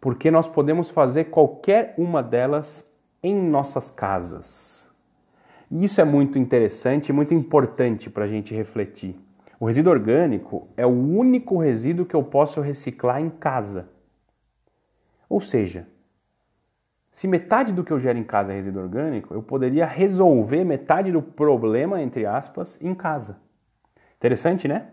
Porque 0.00 0.30
nós 0.30 0.46
podemos 0.46 0.90
fazer 0.90 1.24
qualquer 1.24 1.94
uma 1.98 2.22
delas 2.22 2.88
em 3.22 3.34
nossas 3.34 3.90
casas. 3.90 4.87
E 5.70 5.84
isso 5.84 6.00
é 6.00 6.04
muito 6.04 6.38
interessante 6.38 7.08
e 7.08 7.12
muito 7.12 7.34
importante 7.34 8.08
para 8.08 8.24
a 8.24 8.28
gente 8.28 8.54
refletir. 8.54 9.16
O 9.60 9.66
resíduo 9.66 9.92
orgânico 9.92 10.68
é 10.76 10.86
o 10.86 10.90
único 10.90 11.58
resíduo 11.58 12.06
que 12.06 12.14
eu 12.14 12.22
posso 12.22 12.60
reciclar 12.60 13.20
em 13.20 13.28
casa. 13.28 13.88
Ou 15.28 15.40
seja, 15.40 15.86
se 17.10 17.26
metade 17.26 17.72
do 17.72 17.82
que 17.82 17.92
eu 17.92 17.98
gero 17.98 18.18
em 18.18 18.24
casa 18.24 18.52
é 18.52 18.54
resíduo 18.54 18.82
orgânico, 18.82 19.34
eu 19.34 19.42
poderia 19.42 19.84
resolver 19.84 20.64
metade 20.64 21.10
do 21.10 21.20
problema, 21.20 22.00
entre 22.00 22.24
aspas, 22.24 22.80
em 22.80 22.94
casa. 22.94 23.40
Interessante, 24.16 24.68
né? 24.68 24.86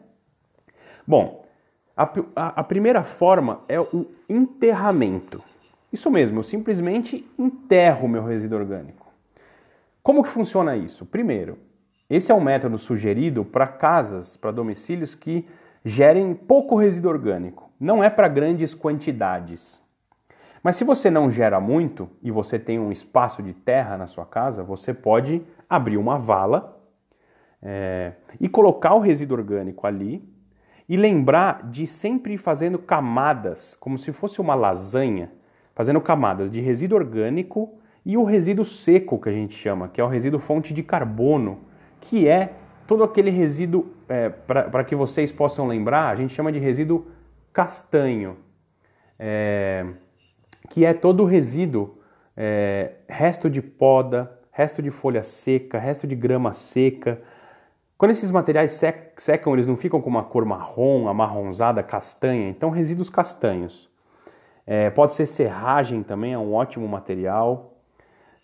Bom, 1.05 1.46
a, 1.96 2.03
a, 2.36 2.48
a 2.62 2.63
primeira 2.63 3.03
forma 3.03 3.62
é 3.67 3.79
o 3.79 4.08
enterramento. 4.27 5.44
Isso 5.94 6.10
mesmo, 6.10 6.39
eu 6.39 6.44
simplesmente 6.44 7.25
enterro 7.38 8.08
meu 8.08 8.25
resíduo 8.25 8.60
orgânico. 8.60 9.04
Como 10.05 10.21
que 10.21 10.29
funciona 10.29 10.77
isso? 10.77 11.03
Primeiro, 11.03 11.57
esse 12.07 12.31
é 12.31 12.35
um 12.35 12.39
método 12.39 12.77
sugerido 12.77 13.43
para 13.43 13.65
casas, 13.65 14.38
para 14.38 14.51
domicílios 14.51 15.15
que 15.15 15.47
gerem 15.83 16.35
pouco 16.35 16.75
resíduo 16.75 17.09
orgânico. 17.09 17.71
Não 17.79 18.03
é 18.03 18.09
para 18.12 18.27
grandes 18.27 18.75
quantidades. 18.75 19.81
Mas 20.62 20.75
se 20.75 20.83
você 20.83 21.09
não 21.09 21.31
gera 21.31 21.59
muito 21.59 22.07
e 22.21 22.29
você 22.29 22.59
tem 22.59 22.77
um 22.77 22.91
espaço 22.91 23.41
de 23.41 23.51
terra 23.51 23.97
na 23.97 24.05
sua 24.05 24.27
casa, 24.27 24.62
você 24.62 24.93
pode 24.93 25.41
abrir 25.67 25.97
uma 25.97 26.19
vala 26.19 26.79
é, 27.59 28.12
e 28.39 28.47
colocar 28.47 28.93
o 28.93 29.00
resíduo 29.00 29.39
orgânico 29.39 29.88
ali 29.88 30.24
e 30.88 30.95
lembrar 30.95 31.67
de 31.67 31.88
sempre 31.88 32.35
ir 32.35 32.38
fazendo 32.38 32.77
camadas, 32.77 33.74
como 33.74 33.97
se 33.97 34.13
fosse 34.13 34.39
uma 34.39 34.53
lasanha, 34.53 35.31
fazendo 35.74 36.00
camadas 36.00 36.51
de 36.51 36.62
resíduo 36.62 37.00
orgânico 37.00 37.79
e 38.05 38.17
o 38.17 38.24
resíduo 38.24 38.63
seco, 38.63 39.19
que 39.19 39.29
a 39.29 39.31
gente 39.31 39.55
chama, 39.55 39.88
que 39.88 40.00
é 40.00 40.03
o 40.03 40.07
resíduo 40.07 40.39
fonte 40.39 40.74
de 40.74 40.83
carbono, 40.83 41.59
que 42.00 42.27
é 42.27 42.53
todo 42.85 43.03
aquele 43.03 43.31
resíduo, 43.31 43.88
é, 44.07 44.29
para 44.29 44.83
que 44.83 44.95
vocês 44.95 45.31
possam 45.31 45.67
lembrar, 45.67 46.09
a 46.09 46.15
gente 46.15 46.33
chama 46.33 46.51
de 46.51 46.59
resíduo 46.59 47.07
castanho, 47.51 48.38
é, 49.17 49.85
que 50.69 50.85
é 50.85 50.93
todo 50.93 51.24
o 51.24 51.25
resíduo, 51.25 51.97
é, 52.38 52.91
resto 53.07 53.50
de 53.50 53.62
poda, 53.62 54.39
resto 54.51 54.83
de 54.83 54.91
folha 54.91 55.24
seca, 55.24 55.79
resto 55.79 56.05
de 56.05 56.15
grama 56.15 56.53
seca. 56.53 57.21
Quando 57.97 58.12
esses 58.12 58.29
materiais 58.29 58.79
secam, 59.17 59.53
eles 59.53 59.65
não 59.65 59.75
ficam 59.75 60.01
com 60.01 60.09
uma 60.09 60.24
cor 60.24 60.45
marrom, 60.45 61.07
amarronzada, 61.07 61.81
castanha, 61.81 62.50
então 62.50 62.69
resíduos 62.69 63.09
castanhos. 63.09 63.89
É, 64.67 64.89
pode 64.89 65.13
ser 65.13 65.25
serragem 65.25 66.03
também, 66.03 66.33
é 66.33 66.38
um 66.38 66.53
ótimo 66.53 66.88
material. 66.88 67.75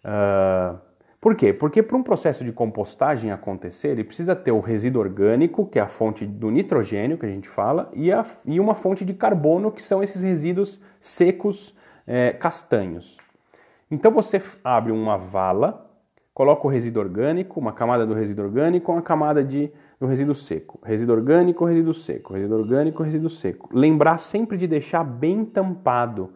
Uh, 0.03 0.77
por 1.22 1.36
quê? 1.36 1.53
Porque 1.53 1.84
para 1.84 1.96
um 1.96 2.01
processo 2.01 2.43
de 2.43 2.51
compostagem 2.51 3.31
acontecer, 3.31 3.89
ele 3.89 4.03
precisa 4.03 4.36
ter 4.36 4.51
o 4.51 4.60
resíduo 4.60 5.03
orgânico, 5.03 5.67
que 5.67 5.77
é 5.77 5.81
a 5.84 5.88
fonte 5.88 6.25
do 6.25 6.50
nitrogênio 6.50 7.15
que 7.15 7.25
a 7.27 7.29
gente 7.29 7.48
fala, 7.48 7.91
e, 7.93 8.12
a, 8.12 8.25
e 8.43 8.60
uma 8.60 8.74
fonte 8.74 9.05
de 9.05 9.13
carbono, 9.13 9.72
que 9.72 9.84
são 9.84 10.01
esses 10.01 10.24
resíduos 10.24 10.81
secos 11.00 11.77
é, 12.08 12.34
castanhos. 12.34 13.20
Então 13.91 14.12
você 14.12 14.41
abre 14.63 14.91
uma 14.91 15.15
vala, 15.15 15.86
coloca 16.34 16.65
o 16.65 16.72
resíduo 16.72 17.03
orgânico, 17.03 17.60
uma 17.60 17.72
camada 17.72 18.03
do 18.03 18.15
resíduo 18.15 18.46
orgânico, 18.46 18.91
uma 18.91 19.03
camada 19.03 19.43
de, 19.43 19.72
do 20.00 20.08
resíduo 20.08 20.34
seco. 20.34 20.79
Resíduo 20.84 21.15
orgânico, 21.15 21.65
resíduo 21.65 21.93
seco, 21.93 22.34
resíduo 22.34 22.58
orgânico, 22.58 23.03
resíduo 23.03 23.29
seco. 23.29 23.70
Lembrar 23.72 24.17
sempre 24.17 24.58
de 24.58 24.65
deixar 24.65 25.03
bem 25.03 25.46
tampado 25.46 26.34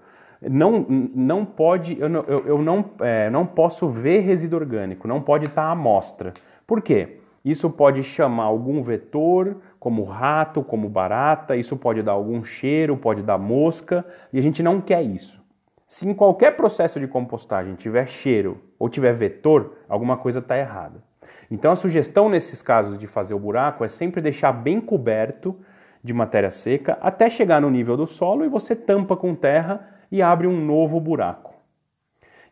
não, 0.50 0.86
não 0.88 1.46
pode, 1.46 2.00
eu 2.00 2.10
não, 2.10 2.24
eu, 2.28 2.38
eu 2.46 2.62
não, 2.62 2.86
é, 3.00 3.30
não 3.30 3.46
posso 3.46 3.88
ver 3.90 4.20
resíduo 4.22 4.60
orgânico, 4.60 5.08
não 5.08 5.22
pode 5.22 5.46
estar 5.46 5.64
à 5.64 5.72
amostra. 5.72 6.34
Por 6.66 6.82
quê? 6.82 7.20
Isso 7.44 7.70
pode 7.70 8.02
chamar 8.02 8.46
algum 8.46 8.82
vetor, 8.82 9.58
como 9.80 10.04
rato, 10.04 10.64
como 10.64 10.90
barata, 10.90 11.56
isso 11.56 11.78
pode 11.78 12.02
dar 12.02 12.14
algum 12.14 12.44
cheiro, 12.44 12.98
pode 12.98 13.22
dar 13.22 13.38
mosca, 13.38 14.04
e 14.34 14.40
a 14.40 14.42
gente 14.42 14.64
não 14.64 14.82
quer 14.82 15.04
isso. 15.04 15.44
Se 15.86 16.08
em 16.08 16.14
qualquer 16.14 16.56
processo 16.56 17.00
de 17.00 17.08
compostagem 17.08 17.76
tiver 17.76 18.08
cheiro 18.08 18.60
ou 18.80 18.90
tiver 18.90 19.14
vetor, 19.14 19.78
alguma 19.88 20.18
coisa 20.18 20.40
está 20.40 20.58
errada. 20.58 21.04
Então 21.52 21.72
a 21.72 21.76
sugestão 21.76 22.28
nesses 22.28 22.62
casos 22.62 22.98
de 22.98 23.06
fazer 23.06 23.36
o 23.36 23.40
buraco 23.40 23.86
é 23.86 23.90
sempre 23.90 24.22
deixar 24.22 24.52
bem 24.52 24.82
coberto 24.82 25.56
de 26.04 26.14
matéria 26.14 26.50
seca 26.50 26.98
até 27.02 27.30
chegar 27.30 27.62
no 27.62 27.70
nível 27.70 27.96
do 27.96 28.08
solo 28.08 28.44
e 28.44 28.50
você 28.50 28.76
tampa 28.76 29.16
com 29.16 29.36
terra 29.36 29.95
e 30.16 30.22
abre 30.22 30.48
um 30.48 30.64
novo 30.66 30.98
buraco. 31.00 31.54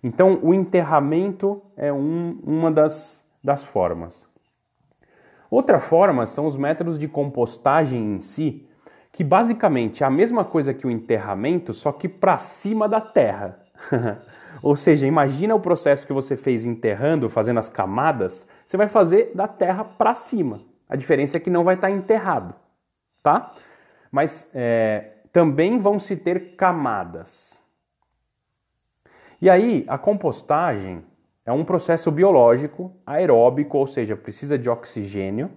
Então, 0.03 0.39
o 0.43 0.53
enterramento 0.53 1.61
é 1.77 1.93
um, 1.93 2.37
uma 2.43 2.69
das, 2.69 3.25
das 3.41 3.63
formas. 3.63 4.27
Outra 5.49 5.79
forma 5.79 6.27
são 6.27 6.45
os 6.45 6.57
métodos 6.57 6.99
de 6.99 7.07
compostagem 7.07 8.15
em 8.15 8.19
si, 8.19 8.67
que 9.13 9.23
basicamente 9.23 10.03
é 10.03 10.05
a 10.05 10.09
mesma 10.09 10.43
coisa 10.43 10.73
que 10.73 10.85
o 10.85 10.91
enterramento, 10.91 11.73
só 11.73 11.93
que 11.93 12.09
para 12.09 12.37
cima 12.37 12.89
da 12.89 12.99
terra. 12.99 13.59
Ou 14.61 14.75
seja, 14.75 15.07
imagina 15.07 15.55
o 15.55 15.59
processo 15.59 16.05
que 16.05 16.11
você 16.11 16.35
fez 16.35 16.65
enterrando, 16.65 17.29
fazendo 17.29 17.59
as 17.59 17.69
camadas, 17.69 18.45
você 18.65 18.75
vai 18.75 18.87
fazer 18.89 19.31
da 19.33 19.47
terra 19.47 19.85
para 19.85 20.13
cima. 20.13 20.59
A 20.89 20.97
diferença 20.97 21.37
é 21.37 21.39
que 21.39 21.49
não 21.49 21.63
vai 21.63 21.75
estar 21.75 21.87
tá 21.87 21.93
enterrado, 21.93 22.53
tá? 23.21 23.53
Mas 24.11 24.49
é, 24.53 25.12
também 25.33 25.79
vão 25.79 25.97
se 25.97 26.15
ter 26.15 26.55
camadas. 26.55 27.59
E 29.41 29.49
aí, 29.49 29.83
a 29.89 29.97
compostagem 29.97 31.03
é 31.43 31.51
um 31.51 31.65
processo 31.65 32.09
biológico 32.11 32.95
aeróbico, 33.05 33.77
ou 33.79 33.87
seja, 33.87 34.15
precisa 34.15 34.57
de 34.57 34.69
oxigênio, 34.69 35.51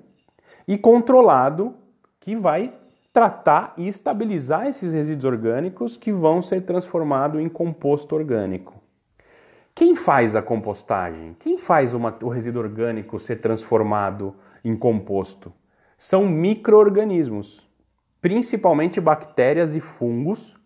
e 0.66 0.76
controlado 0.76 1.74
que 2.18 2.34
vai 2.34 2.74
tratar 3.12 3.74
e 3.76 3.86
estabilizar 3.86 4.66
esses 4.66 4.92
resíduos 4.92 5.26
orgânicos 5.26 5.96
que 5.96 6.10
vão 6.10 6.42
ser 6.42 6.62
transformados 6.62 7.40
em 7.40 7.48
composto 7.48 8.14
orgânico. 8.14 8.74
Quem 9.74 9.94
faz 9.94 10.34
a 10.34 10.40
compostagem? 10.40 11.36
Quem 11.38 11.58
faz 11.58 11.92
uma, 11.92 12.16
o 12.22 12.28
resíduo 12.28 12.62
orgânico 12.62 13.20
ser 13.20 13.36
transformado 13.36 14.34
em 14.64 14.74
composto? 14.74 15.52
São 15.98 16.26
micro-organismos, 16.26 17.65
principalmente 18.26 19.00
bactérias 19.00 19.76
e 19.76 19.80
fungos, 19.80 20.56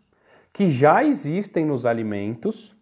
que 0.50 0.66
já 0.66 1.04
existem 1.04 1.62
nos 1.62 1.84
alimentos 1.84 2.74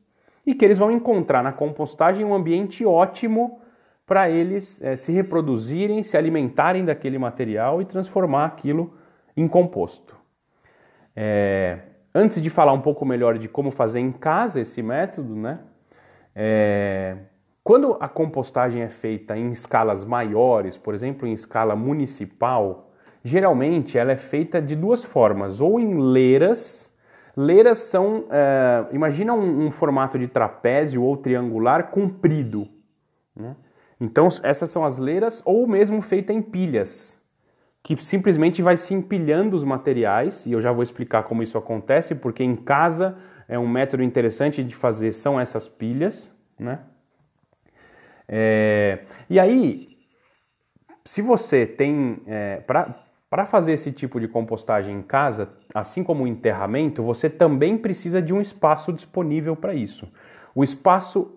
e 0.46 0.54
que 0.54 0.64
eles 0.64 0.78
vão 0.78 0.92
encontrar 0.92 1.42
na 1.42 1.50
compostagem 1.50 2.24
um 2.24 2.32
ambiente 2.32 2.86
ótimo 2.86 3.60
para 4.06 4.30
eles 4.30 4.80
é, 4.80 4.94
se 4.94 5.10
reproduzirem, 5.10 6.04
se 6.04 6.16
alimentarem 6.16 6.84
daquele 6.84 7.18
material 7.18 7.82
e 7.82 7.84
transformar 7.84 8.44
aquilo 8.44 8.94
em 9.36 9.48
composto. 9.48 10.16
É, 11.16 11.80
antes 12.14 12.40
de 12.40 12.48
falar 12.48 12.72
um 12.72 12.80
pouco 12.80 13.04
melhor 13.04 13.36
de 13.36 13.48
como 13.48 13.72
fazer 13.72 13.98
em 13.98 14.12
casa 14.12 14.60
esse 14.60 14.80
método, 14.80 15.34
né? 15.34 15.58
É, 16.36 17.16
quando 17.64 17.96
a 17.98 18.08
compostagem 18.08 18.82
é 18.82 18.88
feita 18.88 19.36
em 19.36 19.50
escalas 19.50 20.04
maiores, 20.04 20.78
por 20.78 20.94
exemplo, 20.94 21.26
em 21.26 21.32
escala 21.32 21.74
municipal, 21.74 22.87
geralmente 23.28 23.98
ela 23.98 24.12
é 24.12 24.16
feita 24.16 24.60
de 24.60 24.74
duas 24.74 25.04
formas, 25.04 25.60
ou 25.60 25.78
em 25.78 25.98
leiras. 26.12 26.92
Leiras 27.36 27.78
são, 27.78 28.24
é, 28.30 28.86
imagina 28.92 29.32
um, 29.32 29.66
um, 29.66 29.70
formato 29.70 30.18
de 30.18 30.26
trapézio 30.26 31.02
ou 31.02 31.16
triangular 31.16 31.90
comprido. 31.90 32.66
Né? 33.36 33.54
Então 34.00 34.26
essas 34.42 34.70
são 34.70 34.84
as 34.84 34.98
leiras, 34.98 35.42
ou 35.44 35.66
mesmo 35.66 36.02
feita 36.02 36.32
em 36.32 36.42
pilhas 36.42 37.18
que 37.82 37.96
simplesmente 37.96 38.60
vai 38.60 38.76
se 38.76 38.92
empilhando 38.92 39.56
os 39.56 39.64
materiais, 39.64 40.44
e 40.44 40.52
eu 40.52 40.60
já 40.60 40.72
vou 40.72 40.82
explicar 40.82 41.22
como 41.22 41.42
isso 41.42 41.56
acontece, 41.56 42.14
porque 42.14 42.44
em 42.44 42.54
casa 42.54 43.16
é 43.48 43.58
um 43.58 43.66
método 43.66 44.02
interessante 44.02 44.62
de 44.62 44.74
fazer, 44.74 45.12
são 45.12 45.40
essas 45.40 45.68
pilhas, 45.68 46.36
né? 46.58 46.80
É, 48.28 49.04
e 49.30 49.40
aí, 49.40 49.88
se 51.02 51.22
você 51.22 51.64
tem, 51.64 52.20
é, 52.26 52.62
para 53.30 53.44
fazer 53.44 53.72
esse 53.72 53.92
tipo 53.92 54.18
de 54.18 54.26
compostagem 54.26 54.96
em 54.96 55.02
casa, 55.02 55.50
assim 55.74 56.02
como 56.02 56.24
o 56.24 56.26
enterramento, 56.26 57.02
você 57.02 57.28
também 57.28 57.76
precisa 57.76 58.22
de 58.22 58.32
um 58.32 58.40
espaço 58.40 58.92
disponível 58.92 59.54
para 59.54 59.74
isso. 59.74 60.10
O 60.54 60.64
espaço 60.64 61.34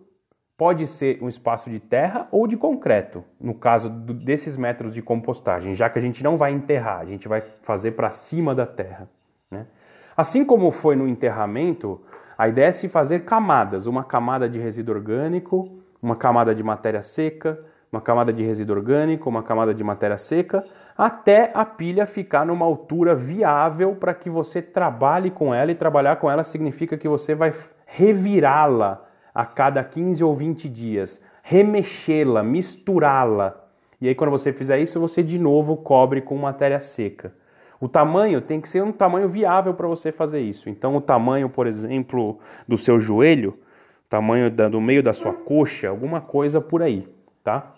pode 0.57 0.87
ser 0.87 1.21
um 1.21 1.27
espaço 1.27 1.69
de 1.69 1.79
terra 1.79 2.27
ou 2.31 2.47
de 2.47 2.55
concreto, 2.55 3.23
no 3.39 3.53
caso 3.53 3.89
do, 3.89 4.13
desses 4.13 4.55
métodos 4.55 4.93
de 4.93 5.01
compostagem, 5.01 5.75
já 5.75 5.89
que 5.89 5.97
a 5.97 6.01
gente 6.01 6.23
não 6.23 6.37
vai 6.37 6.53
enterrar, 6.53 6.99
a 6.99 7.05
gente 7.05 7.27
vai 7.27 7.43
fazer 7.63 7.91
para 7.91 8.09
cima 8.09 8.53
da 8.53 8.65
terra. 8.65 9.09
Né? 9.49 9.65
Assim 10.15 10.45
como 10.45 10.71
foi 10.71 10.95
no 10.95 11.07
enterramento, 11.07 11.99
a 12.37 12.47
ideia 12.47 12.67
é 12.67 12.71
se 12.71 12.87
fazer 12.87 13.25
camadas, 13.25 13.85
uma 13.85 14.03
camada 14.03 14.47
de 14.47 14.59
resíduo 14.59 14.95
orgânico, 14.95 15.81
uma 16.01 16.15
camada 16.15 16.55
de 16.55 16.63
matéria 16.63 17.01
seca, 17.01 17.59
uma 17.91 17.99
camada 17.99 18.31
de 18.31 18.43
resíduo 18.43 18.77
orgânico, 18.77 19.29
uma 19.29 19.43
camada 19.43 19.73
de 19.73 19.83
matéria 19.83 20.17
seca, 20.17 20.63
até 20.97 21.51
a 21.53 21.65
pilha 21.65 22.05
ficar 22.05 22.45
numa 22.45 22.65
altura 22.65 23.13
viável 23.13 23.95
para 23.95 24.13
que 24.13 24.29
você 24.29 24.61
trabalhe 24.61 25.29
com 25.29 25.53
ela, 25.53 25.71
e 25.71 25.75
trabalhar 25.75 26.15
com 26.15 26.31
ela 26.31 26.43
significa 26.43 26.97
que 26.97 27.07
você 27.07 27.35
vai 27.35 27.53
revirá-la 27.85 29.03
a 29.35 29.45
cada 29.45 29.83
15 29.83 30.23
ou 30.23 30.33
20 30.33 30.69
dias, 30.69 31.21
remexê-la, 31.43 32.41
misturá-la. 32.41 33.61
E 33.99 34.07
aí, 34.07 34.15
quando 34.15 34.31
você 34.31 34.53
fizer 34.53 34.79
isso, 34.79 34.99
você 34.99 35.21
de 35.21 35.37
novo 35.37 35.75
cobre 35.77 36.21
com 36.21 36.37
matéria 36.37 36.79
seca. 36.79 37.33
O 37.79 37.89
tamanho 37.89 38.39
tem 38.39 38.61
que 38.61 38.69
ser 38.69 38.83
um 38.83 38.91
tamanho 38.91 39.27
viável 39.27 39.73
para 39.73 39.87
você 39.87 40.11
fazer 40.11 40.39
isso. 40.39 40.69
Então, 40.69 40.95
o 40.95 41.01
tamanho, 41.01 41.49
por 41.49 41.67
exemplo, 41.67 42.39
do 42.67 42.77
seu 42.77 42.99
joelho, 42.99 43.57
tamanho 44.09 44.49
do 44.51 44.79
meio 44.79 45.01
da 45.03 45.13
sua 45.13 45.33
coxa, 45.33 45.89
alguma 45.89 46.21
coisa 46.21 46.61
por 46.61 46.81
aí, 46.81 47.07
tá? 47.43 47.73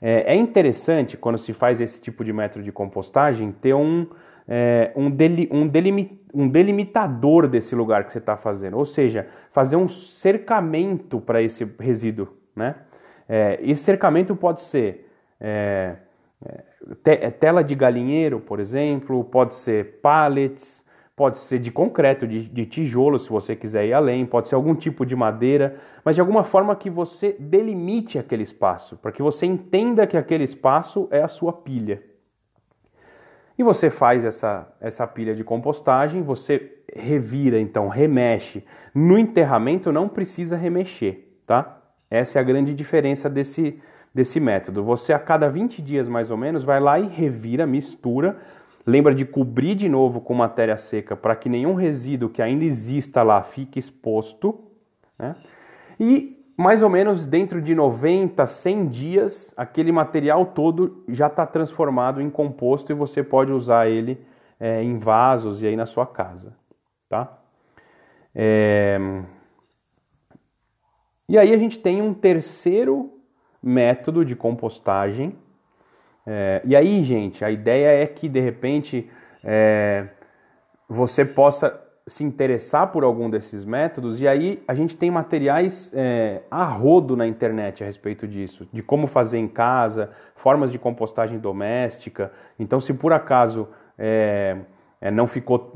É, 0.00 0.34
é 0.34 0.36
interessante 0.36 1.16
quando 1.16 1.38
se 1.38 1.52
faz 1.52 1.80
esse 1.80 2.00
tipo 2.00 2.24
de 2.24 2.32
método 2.32 2.64
de 2.64 2.70
compostagem 2.70 3.52
ter 3.52 3.74
um, 3.74 4.06
é, 4.46 4.92
um, 4.94 5.10
deli, 5.10 5.48
um, 5.50 5.66
delimi, 5.66 6.20
um 6.32 6.48
delimitador 6.48 7.48
desse 7.48 7.74
lugar 7.74 8.04
que 8.04 8.12
você 8.12 8.18
está 8.18 8.36
fazendo, 8.36 8.76
ou 8.76 8.84
seja, 8.84 9.26
fazer 9.50 9.76
um 9.76 9.88
cercamento 9.88 11.20
para 11.20 11.42
esse 11.42 11.64
resíduo. 11.78 12.28
Né? 12.54 12.76
É, 13.28 13.58
esse 13.62 13.82
cercamento 13.82 14.34
pode 14.36 14.62
ser 14.62 15.10
é, 15.40 15.96
é 16.44 16.62
te, 17.02 17.30
tela 17.32 17.62
de 17.62 17.74
galinheiro, 17.74 18.40
por 18.40 18.60
exemplo, 18.60 19.24
pode 19.24 19.56
ser 19.56 20.00
pallets, 20.00 20.84
pode 21.18 21.40
ser 21.40 21.58
de 21.58 21.72
concreto, 21.72 22.28
de, 22.28 22.48
de, 22.48 22.64
tijolo, 22.64 23.18
se 23.18 23.28
você 23.28 23.56
quiser 23.56 23.84
ir 23.84 23.92
além, 23.92 24.24
pode 24.24 24.48
ser 24.48 24.54
algum 24.54 24.72
tipo 24.72 25.04
de 25.04 25.16
madeira, 25.16 25.74
mas 26.04 26.14
de 26.14 26.20
alguma 26.20 26.44
forma 26.44 26.76
que 26.76 26.88
você 26.88 27.34
delimite 27.40 28.20
aquele 28.20 28.44
espaço, 28.44 28.96
para 28.98 29.10
que 29.10 29.20
você 29.20 29.44
entenda 29.44 30.06
que 30.06 30.16
aquele 30.16 30.44
espaço 30.44 31.08
é 31.10 31.20
a 31.20 31.26
sua 31.26 31.52
pilha. 31.52 32.00
E 33.58 33.64
você 33.64 33.90
faz 33.90 34.24
essa, 34.24 34.72
essa 34.80 35.08
pilha 35.08 35.34
de 35.34 35.42
compostagem, 35.42 36.22
você 36.22 36.84
revira, 36.94 37.58
então 37.58 37.88
remexe. 37.88 38.64
No 38.94 39.18
enterramento 39.18 39.90
não 39.90 40.08
precisa 40.08 40.56
remexer, 40.56 41.30
tá? 41.44 41.82
Essa 42.08 42.38
é 42.38 42.40
a 42.40 42.44
grande 42.44 42.72
diferença 42.72 43.28
desse, 43.28 43.82
desse 44.14 44.38
método. 44.38 44.84
Você 44.84 45.12
a 45.12 45.18
cada 45.18 45.50
20 45.50 45.82
dias 45.82 46.08
mais 46.08 46.30
ou 46.30 46.36
menos 46.36 46.62
vai 46.62 46.78
lá 46.78 47.00
e 47.00 47.08
revira, 47.08 47.66
mistura. 47.66 48.38
Lembra 48.88 49.14
de 49.14 49.26
cobrir 49.26 49.74
de 49.74 49.86
novo 49.86 50.18
com 50.18 50.32
matéria 50.32 50.78
seca 50.78 51.14
para 51.14 51.36
que 51.36 51.46
nenhum 51.46 51.74
resíduo 51.74 52.30
que 52.30 52.40
ainda 52.40 52.64
exista 52.64 53.22
lá 53.22 53.42
fique 53.42 53.78
exposto. 53.78 54.58
Né? 55.18 55.36
E 56.00 56.42
mais 56.56 56.82
ou 56.82 56.88
menos 56.88 57.26
dentro 57.26 57.60
de 57.60 57.74
90, 57.74 58.46
100 58.46 58.86
dias, 58.86 59.54
aquele 59.58 59.92
material 59.92 60.46
todo 60.46 61.04
já 61.06 61.26
está 61.26 61.44
transformado 61.44 62.18
em 62.22 62.30
composto 62.30 62.90
e 62.90 62.94
você 62.94 63.22
pode 63.22 63.52
usar 63.52 63.90
ele 63.90 64.18
é, 64.58 64.82
em 64.82 64.96
vasos 64.96 65.62
e 65.62 65.66
aí 65.66 65.76
na 65.76 65.84
sua 65.84 66.06
casa, 66.06 66.56
tá? 67.10 67.38
É... 68.34 68.98
E 71.28 71.36
aí 71.36 71.52
a 71.52 71.58
gente 71.58 71.78
tem 71.78 72.00
um 72.00 72.14
terceiro 72.14 73.20
método 73.62 74.24
de 74.24 74.34
compostagem. 74.34 75.36
É... 76.30 76.60
E 76.62 76.76
aí, 76.76 77.02
gente, 77.02 77.42
a 77.42 77.50
ideia 77.50 78.02
é 78.02 78.06
que 78.06 78.28
de 78.28 78.38
repente 78.38 79.08
é, 79.42 80.08
você 80.86 81.24
possa 81.24 81.80
se 82.06 82.24
interessar 82.24 82.90
por 82.90 83.04
algum 83.04 83.28
desses 83.28 83.64
métodos, 83.64 84.20
e 84.20 84.26
aí 84.26 84.62
a 84.66 84.74
gente 84.74 84.96
tem 84.96 85.10
materiais 85.10 85.92
é, 85.94 86.42
a 86.50 86.64
rodo 86.64 87.16
na 87.16 87.26
internet 87.26 87.82
a 87.82 87.86
respeito 87.86 88.26
disso, 88.26 88.66
de 88.72 88.82
como 88.82 89.06
fazer 89.06 89.38
em 89.38 89.48
casa, 89.48 90.10
formas 90.34 90.72
de 90.72 90.78
compostagem 90.78 91.38
doméstica. 91.38 92.32
Então, 92.58 92.80
se 92.80 92.94
por 92.94 93.12
acaso 93.12 93.68
é, 93.98 94.56
é, 95.00 95.10
não 95.10 95.26
ficou 95.26 95.72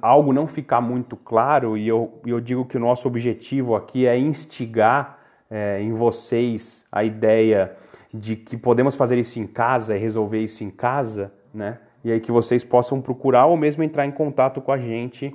algo 0.00 0.32
não 0.32 0.46
ficar 0.46 0.80
muito 0.80 1.16
claro, 1.16 1.76
e 1.76 1.88
eu, 1.88 2.20
eu 2.26 2.40
digo 2.40 2.64
que 2.66 2.76
o 2.76 2.80
nosso 2.80 3.08
objetivo 3.08 3.74
aqui 3.74 4.06
é 4.06 4.18
instigar 4.18 5.18
é, 5.50 5.80
em 5.80 5.92
vocês 5.92 6.86
a 6.92 7.02
ideia 7.02 7.74
de 8.12 8.36
que 8.36 8.56
podemos 8.56 8.94
fazer 8.94 9.18
isso 9.18 9.38
em 9.40 9.46
casa 9.46 9.96
e 9.96 9.98
resolver 9.98 10.38
isso 10.38 10.62
em 10.62 10.70
casa, 10.70 11.32
né? 11.52 11.78
E 12.04 12.10
aí 12.10 12.20
que 12.20 12.32
vocês 12.32 12.64
possam 12.64 13.00
procurar 13.00 13.46
ou 13.46 13.56
mesmo 13.56 13.82
entrar 13.82 14.04
em 14.04 14.10
contato 14.10 14.60
com 14.60 14.72
a 14.72 14.78
gente 14.78 15.34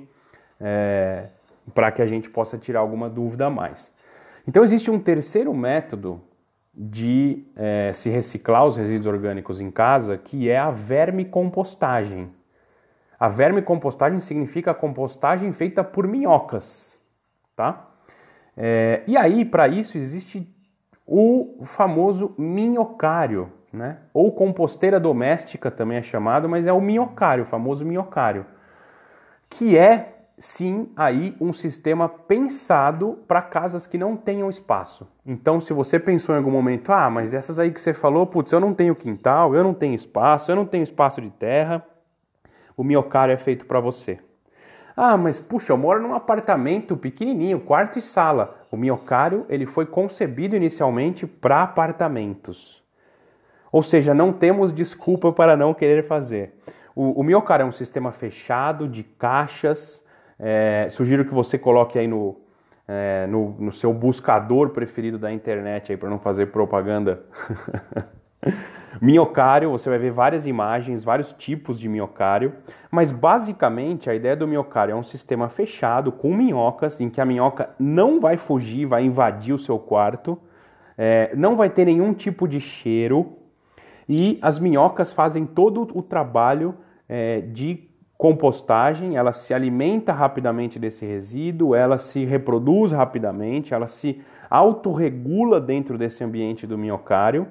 é, 0.60 1.28
para 1.74 1.90
que 1.90 2.02
a 2.02 2.06
gente 2.06 2.28
possa 2.28 2.58
tirar 2.58 2.80
alguma 2.80 3.08
dúvida 3.08 3.46
a 3.46 3.50
mais. 3.50 3.90
Então, 4.46 4.64
existe 4.64 4.90
um 4.90 4.98
terceiro 4.98 5.52
método 5.52 6.20
de 6.74 7.44
é, 7.56 7.90
se 7.92 8.08
reciclar 8.08 8.64
os 8.64 8.76
resíduos 8.76 9.06
orgânicos 9.06 9.60
em 9.60 9.70
casa, 9.70 10.16
que 10.16 10.48
é 10.48 10.56
a 10.56 10.70
vermicompostagem. 10.70 12.30
A 13.18 13.28
vermicompostagem 13.28 14.20
significa 14.20 14.70
a 14.70 14.74
compostagem 14.74 15.52
feita 15.52 15.82
por 15.82 16.06
minhocas, 16.06 16.98
tá? 17.56 17.88
É, 18.56 19.02
e 19.06 19.16
aí, 19.16 19.44
para 19.44 19.66
isso, 19.66 19.98
existe 19.98 20.48
o 21.10 21.64
famoso 21.64 22.34
minhocário, 22.36 23.50
né? 23.72 23.96
Ou 24.12 24.30
composteira 24.30 25.00
doméstica 25.00 25.70
também 25.70 25.96
é 25.96 26.02
chamado, 26.02 26.46
mas 26.46 26.66
é 26.66 26.72
o 26.72 26.80
minhocário, 26.82 27.44
o 27.44 27.46
famoso 27.46 27.82
minhocário, 27.84 28.44
que 29.48 29.78
é 29.78 30.16
sim 30.38 30.92
aí 30.94 31.34
um 31.40 31.52
sistema 31.52 32.08
pensado 32.08 33.18
para 33.26 33.40
casas 33.40 33.86
que 33.86 33.96
não 33.96 34.16
tenham 34.16 34.50
espaço. 34.50 35.10
Então, 35.24 35.60
se 35.60 35.72
você 35.72 35.98
pensou 35.98 36.34
em 36.34 36.38
algum 36.38 36.50
momento, 36.50 36.92
ah, 36.92 37.08
mas 37.08 37.32
essas 37.32 37.58
aí 37.58 37.72
que 37.72 37.80
você 37.80 37.94
falou, 37.94 38.26
putz, 38.26 38.52
eu 38.52 38.60
não 38.60 38.74
tenho 38.74 38.94
quintal, 38.94 39.54
eu 39.54 39.64
não 39.64 39.72
tenho 39.72 39.94
espaço, 39.94 40.52
eu 40.52 40.56
não 40.56 40.66
tenho 40.66 40.82
espaço 40.82 41.22
de 41.22 41.30
terra, 41.30 41.84
o 42.76 42.84
miocário 42.84 43.32
é 43.32 43.38
feito 43.38 43.64
para 43.64 43.80
você. 43.80 44.20
Ah, 44.94 45.16
mas 45.16 45.38
puxa, 45.38 45.72
eu 45.72 45.78
moro 45.78 46.02
num 46.02 46.14
apartamento 46.14 46.96
pequenininho, 46.96 47.60
quarto 47.60 47.98
e 47.98 48.02
sala. 48.02 48.57
O 48.70 48.76
miocário 48.76 49.46
ele 49.48 49.66
foi 49.66 49.86
concebido 49.86 50.54
inicialmente 50.54 51.26
para 51.26 51.62
apartamentos. 51.62 52.82
Ou 53.70 53.82
seja, 53.82 54.14
não 54.14 54.32
temos 54.32 54.72
desculpa 54.72 55.32
para 55.32 55.56
não 55.56 55.74
querer 55.74 56.04
fazer. 56.04 56.54
O, 56.94 57.20
o 57.20 57.22
miocário 57.22 57.62
é 57.62 57.66
um 57.66 57.72
sistema 57.72 58.12
fechado 58.12 58.88
de 58.88 59.02
caixas. 59.02 60.04
É, 60.38 60.88
sugiro 60.90 61.24
que 61.24 61.34
você 61.34 61.58
coloque 61.58 61.98
aí 61.98 62.06
no, 62.06 62.36
é, 62.86 63.26
no, 63.26 63.50
no, 63.58 63.72
seu 63.72 63.92
buscador 63.92 64.70
preferido 64.70 65.18
da 65.18 65.32
internet 65.32 65.92
aí 65.92 65.98
para 65.98 66.10
não 66.10 66.18
fazer 66.18 66.46
propaganda. 66.46 67.22
Miocário, 69.00 69.70
você 69.70 69.88
vai 69.88 69.98
ver 69.98 70.10
várias 70.10 70.46
imagens, 70.46 71.04
vários 71.04 71.32
tipos 71.32 71.78
de 71.78 71.88
miocário, 71.88 72.54
mas 72.90 73.12
basicamente 73.12 74.10
a 74.10 74.14
ideia 74.14 74.34
do 74.34 74.48
miocário 74.48 74.92
é 74.92 74.96
um 74.96 75.02
sistema 75.02 75.48
fechado 75.48 76.10
com 76.10 76.34
minhocas, 76.34 77.00
em 77.00 77.08
que 77.08 77.20
a 77.20 77.24
minhoca 77.24 77.70
não 77.78 78.20
vai 78.20 78.36
fugir, 78.36 78.86
vai 78.86 79.04
invadir 79.04 79.54
o 79.54 79.58
seu 79.58 79.78
quarto, 79.78 80.38
é, 80.96 81.32
não 81.36 81.54
vai 81.54 81.70
ter 81.70 81.84
nenhum 81.84 82.12
tipo 82.12 82.48
de 82.48 82.60
cheiro 82.60 83.36
e 84.08 84.38
as 84.42 84.58
minhocas 84.58 85.12
fazem 85.12 85.46
todo 85.46 85.86
o 85.94 86.02
trabalho 86.02 86.74
é, 87.08 87.40
de 87.40 87.88
compostagem, 88.16 89.16
ela 89.16 89.32
se 89.32 89.54
alimenta 89.54 90.12
rapidamente 90.12 90.76
desse 90.76 91.06
resíduo, 91.06 91.72
ela 91.72 91.98
se 91.98 92.24
reproduz 92.24 92.90
rapidamente, 92.90 93.72
ela 93.72 93.86
se 93.86 94.20
autorregula 94.50 95.60
dentro 95.60 95.96
desse 95.96 96.24
ambiente 96.24 96.66
do 96.66 96.76
miocário 96.76 97.46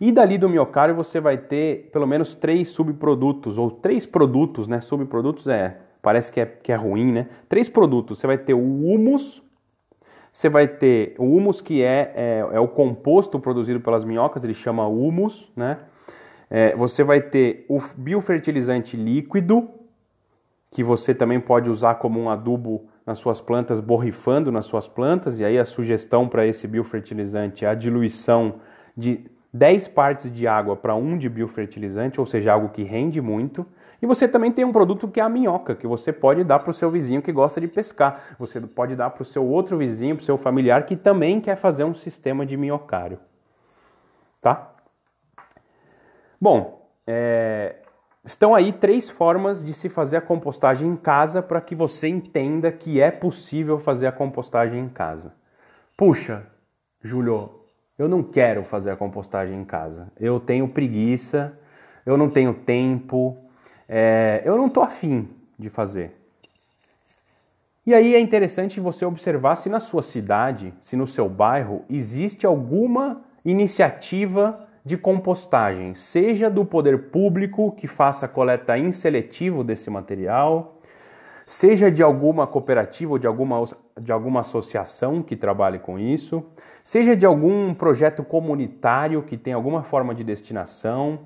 e 0.00 0.10
dali 0.12 0.38
do 0.38 0.48
miocárdio 0.48 0.96
você 0.96 1.20
vai 1.20 1.38
ter 1.38 1.90
pelo 1.92 2.06
menos 2.06 2.34
três 2.34 2.68
subprodutos, 2.68 3.58
ou 3.58 3.70
três 3.70 4.06
produtos, 4.06 4.66
né? 4.66 4.80
Subprodutos 4.80 5.46
é, 5.48 5.78
parece 6.02 6.32
que 6.32 6.40
é, 6.40 6.46
que 6.46 6.72
é 6.72 6.76
ruim, 6.76 7.12
né? 7.12 7.28
Três 7.48 7.68
produtos. 7.68 8.18
Você 8.18 8.26
vai 8.26 8.38
ter 8.38 8.54
o 8.54 8.58
humus, 8.58 9.42
você 10.30 10.48
vai 10.48 10.66
ter 10.66 11.14
o 11.18 11.24
humus 11.24 11.60
que 11.60 11.82
é, 11.82 12.12
é, 12.14 12.38
é 12.52 12.60
o 12.60 12.68
composto 12.68 13.38
produzido 13.38 13.80
pelas 13.80 14.04
minhocas, 14.04 14.44
ele 14.44 14.54
chama 14.54 14.86
humus, 14.86 15.52
né? 15.56 15.78
É, 16.50 16.74
você 16.76 17.02
vai 17.02 17.20
ter 17.20 17.64
o 17.68 17.80
biofertilizante 17.96 18.96
líquido, 18.96 19.68
que 20.70 20.82
você 20.82 21.14
também 21.14 21.40
pode 21.40 21.70
usar 21.70 21.94
como 21.96 22.20
um 22.20 22.28
adubo 22.28 22.88
nas 23.06 23.18
suas 23.18 23.40
plantas, 23.40 23.80
borrifando 23.80 24.50
nas 24.50 24.66
suas 24.66 24.88
plantas, 24.88 25.38
e 25.38 25.44
aí 25.44 25.58
a 25.58 25.64
sugestão 25.64 26.28
para 26.28 26.46
esse 26.46 26.66
biofertilizante 26.66 27.64
é 27.64 27.68
a 27.68 27.74
diluição 27.74 28.56
de 28.96 29.24
10 29.54 29.86
partes 29.86 30.32
de 30.32 30.48
água 30.48 30.74
para 30.74 30.96
1 30.96 31.16
de 31.16 31.28
biofertilizante, 31.28 32.18
ou 32.18 32.26
seja, 32.26 32.52
algo 32.52 32.70
que 32.70 32.82
rende 32.82 33.20
muito. 33.20 33.64
E 34.02 34.06
você 34.06 34.26
também 34.26 34.50
tem 34.50 34.64
um 34.64 34.72
produto 34.72 35.06
que 35.06 35.20
é 35.20 35.22
a 35.22 35.28
minhoca, 35.28 35.76
que 35.76 35.86
você 35.86 36.12
pode 36.12 36.42
dar 36.42 36.58
para 36.58 36.72
o 36.72 36.74
seu 36.74 36.90
vizinho 36.90 37.22
que 37.22 37.30
gosta 37.30 37.60
de 37.60 37.68
pescar. 37.68 38.34
Você 38.36 38.60
pode 38.60 38.96
dar 38.96 39.10
para 39.10 39.22
o 39.22 39.24
seu 39.24 39.46
outro 39.46 39.78
vizinho, 39.78 40.16
para 40.16 40.22
o 40.22 40.24
seu 40.24 40.36
familiar 40.36 40.84
que 40.84 40.96
também 40.96 41.40
quer 41.40 41.54
fazer 41.54 41.84
um 41.84 41.94
sistema 41.94 42.44
de 42.44 42.56
minhocário. 42.56 43.20
Tá? 44.40 44.72
Bom, 46.40 46.90
é... 47.06 47.76
estão 48.24 48.56
aí 48.56 48.72
três 48.72 49.08
formas 49.08 49.64
de 49.64 49.72
se 49.72 49.88
fazer 49.88 50.16
a 50.16 50.20
compostagem 50.20 50.88
em 50.88 50.96
casa 50.96 51.40
para 51.40 51.60
que 51.60 51.76
você 51.76 52.08
entenda 52.08 52.72
que 52.72 53.00
é 53.00 53.12
possível 53.12 53.78
fazer 53.78 54.08
a 54.08 54.12
compostagem 54.12 54.80
em 54.80 54.88
casa. 54.88 55.32
Puxa, 55.96 56.44
Júlio, 57.00 57.63
eu 57.98 58.08
não 58.08 58.22
quero 58.22 58.64
fazer 58.64 58.90
a 58.90 58.96
compostagem 58.96 59.58
em 59.58 59.64
casa. 59.64 60.10
Eu 60.18 60.40
tenho 60.40 60.68
preguiça, 60.68 61.58
eu 62.04 62.16
não 62.16 62.28
tenho 62.28 62.52
tempo, 62.52 63.36
é, 63.88 64.42
eu 64.44 64.56
não 64.56 64.66
estou 64.66 64.82
afim 64.82 65.28
de 65.58 65.68
fazer. 65.68 66.12
E 67.86 67.94
aí 67.94 68.14
é 68.14 68.20
interessante 68.20 68.80
você 68.80 69.04
observar 69.04 69.56
se 69.56 69.68
na 69.68 69.78
sua 69.78 70.02
cidade, 70.02 70.72
se 70.80 70.96
no 70.96 71.06
seu 71.06 71.28
bairro, 71.28 71.84
existe 71.88 72.46
alguma 72.46 73.22
iniciativa 73.44 74.66
de 74.84 74.96
compostagem, 74.96 75.94
seja 75.94 76.50
do 76.50 76.64
poder 76.64 77.10
público 77.10 77.72
que 77.72 77.86
faça 77.86 78.26
coleta 78.26 78.76
em 78.78 78.90
seletivo 78.90 79.62
desse 79.62 79.90
material, 79.90 80.78
seja 81.46 81.90
de 81.90 82.02
alguma 82.02 82.46
cooperativa 82.46 83.12
ou 83.12 83.18
de 83.18 83.26
alguma, 83.26 83.64
de 84.00 84.12
alguma 84.12 84.40
associação 84.40 85.22
que 85.22 85.36
trabalhe 85.36 85.78
com 85.78 85.98
isso, 85.98 86.44
seja 86.84 87.16
de 87.16 87.26
algum 87.26 87.74
projeto 87.74 88.22
comunitário 88.22 89.22
que 89.22 89.36
tem 89.36 89.52
alguma 89.52 89.82
forma 89.82 90.14
de 90.14 90.24
destinação. 90.24 91.20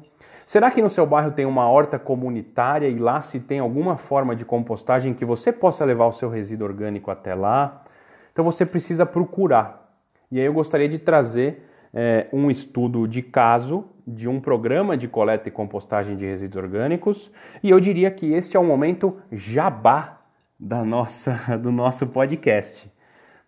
Será 0.46 0.70
que 0.70 0.80
no 0.80 0.88
seu 0.88 1.06
bairro 1.06 1.32
tem 1.32 1.44
uma 1.44 1.68
horta 1.68 1.98
comunitária 1.98 2.88
e 2.88 2.98
lá 2.98 3.20
se 3.20 3.38
tem 3.38 3.58
alguma 3.58 3.96
forma 3.96 4.34
de 4.34 4.44
compostagem 4.44 5.12
que 5.12 5.24
você 5.24 5.52
possa 5.52 5.84
levar 5.84 6.06
o 6.06 6.12
seu 6.12 6.30
resíduo 6.30 6.66
orgânico 6.66 7.10
até 7.10 7.34
lá? 7.34 7.84
Então 8.32 8.44
você 8.44 8.64
precisa 8.64 9.04
procurar. 9.04 9.92
E 10.30 10.38
aí 10.38 10.46
eu 10.46 10.52
gostaria 10.52 10.88
de 10.88 10.98
trazer 10.98 11.68
é, 11.92 12.28
um 12.32 12.50
estudo 12.50 13.06
de 13.06 13.22
caso 13.22 13.84
de 14.08 14.28
um 14.28 14.40
programa 14.40 14.96
de 14.96 15.06
coleta 15.06 15.48
e 15.48 15.52
compostagem 15.52 16.16
de 16.16 16.24
resíduos 16.24 16.64
orgânicos, 16.64 17.30
e 17.62 17.68
eu 17.70 17.78
diria 17.78 18.10
que 18.10 18.32
este 18.32 18.56
é 18.56 18.60
o 18.60 18.64
momento 18.64 19.16
jabá 19.30 20.22
da 20.58 20.82
nossa, 20.82 21.32
do 21.60 21.70
nosso 21.70 22.06
podcast, 22.06 22.90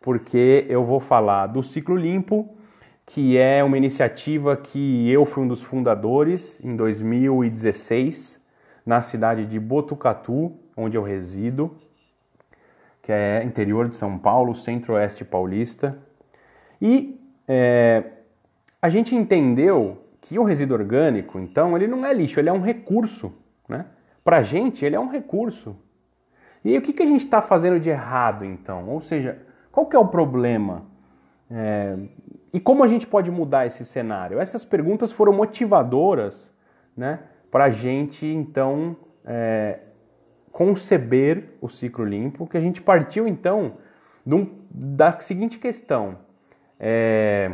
porque 0.00 0.66
eu 0.68 0.84
vou 0.84 1.00
falar 1.00 1.46
do 1.46 1.62
Ciclo 1.62 1.96
Limpo, 1.96 2.54
que 3.06 3.38
é 3.38 3.64
uma 3.64 3.76
iniciativa 3.76 4.56
que 4.56 5.10
eu 5.10 5.24
fui 5.24 5.42
um 5.42 5.48
dos 5.48 5.62
fundadores 5.62 6.62
em 6.64 6.76
2016, 6.76 8.40
na 8.84 9.00
cidade 9.00 9.46
de 9.46 9.58
Botucatu, 9.58 10.52
onde 10.76 10.96
eu 10.96 11.02
resido, 11.02 11.76
que 13.02 13.10
é 13.10 13.42
interior 13.44 13.88
de 13.88 13.96
São 13.96 14.18
Paulo, 14.18 14.54
centro-oeste 14.54 15.24
paulista. 15.24 15.98
E 16.80 17.20
é, 17.48 18.04
a 18.80 18.88
gente 18.88 19.14
entendeu 19.14 19.98
que 20.20 20.38
o 20.38 20.44
resíduo 20.44 20.76
orgânico, 20.76 21.38
então, 21.38 21.76
ele 21.76 21.86
não 21.86 22.04
é 22.04 22.12
lixo, 22.12 22.38
ele 22.38 22.48
é 22.48 22.52
um 22.52 22.60
recurso. 22.60 23.34
Né? 23.68 23.86
Para 24.22 24.38
a 24.38 24.42
gente, 24.42 24.84
ele 24.84 24.96
é 24.96 25.00
um 25.00 25.08
recurso. 25.08 25.76
E 26.64 26.70
aí, 26.70 26.78
o 26.78 26.82
que, 26.82 26.92
que 26.92 27.02
a 27.02 27.06
gente 27.06 27.24
está 27.24 27.40
fazendo 27.40 27.80
de 27.80 27.88
errado, 27.88 28.44
então? 28.44 28.88
Ou 28.88 29.00
seja, 29.00 29.38
qual 29.72 29.86
que 29.86 29.96
é 29.96 29.98
o 29.98 30.06
problema? 30.06 30.84
É... 31.50 31.96
E 32.52 32.60
como 32.60 32.82
a 32.82 32.88
gente 32.88 33.06
pode 33.06 33.30
mudar 33.30 33.66
esse 33.66 33.84
cenário? 33.84 34.40
Essas 34.40 34.64
perguntas 34.64 35.12
foram 35.12 35.32
motivadoras 35.32 36.54
né, 36.96 37.20
para 37.50 37.64
a 37.64 37.70
gente, 37.70 38.26
então, 38.26 38.96
é... 39.24 39.78
conceber 40.52 41.54
o 41.60 41.68
ciclo 41.68 42.04
limpo, 42.04 42.46
que 42.46 42.58
a 42.58 42.60
gente 42.60 42.82
partiu, 42.82 43.26
então, 43.26 43.78
da 44.70 45.18
seguinte 45.18 45.58
questão. 45.58 46.18
É 46.78 47.52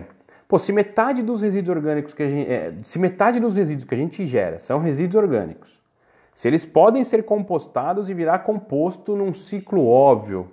Pô, 0.49 0.59
se 0.59 0.73
metade 0.73 1.23
dos 1.23 1.43
resíduos 1.43 1.77
orgânicos 1.77 2.15
que 2.15 2.23
a 2.23 2.29
gente, 2.29 2.51
é, 2.51 2.73
se 2.83 2.99
metade 2.99 3.41
dos 3.41 3.57
resíduos 3.57 3.85
que 3.85 3.95
a 3.95 3.99
gente 3.99 4.27
gera 4.27 4.59
são 4.59 4.79
resíduos 4.79 5.17
orgânicos, 5.17 5.77
se 6.33 6.47
eles 6.47 6.65
podem 6.65 7.03
ser 7.03 7.25
compostados 7.25 8.09
e 8.09 8.15
virar 8.15 8.41
composto 8.41 9.17
num 9.17 9.33
ciclo 9.33 9.87
óbvio, 9.87 10.51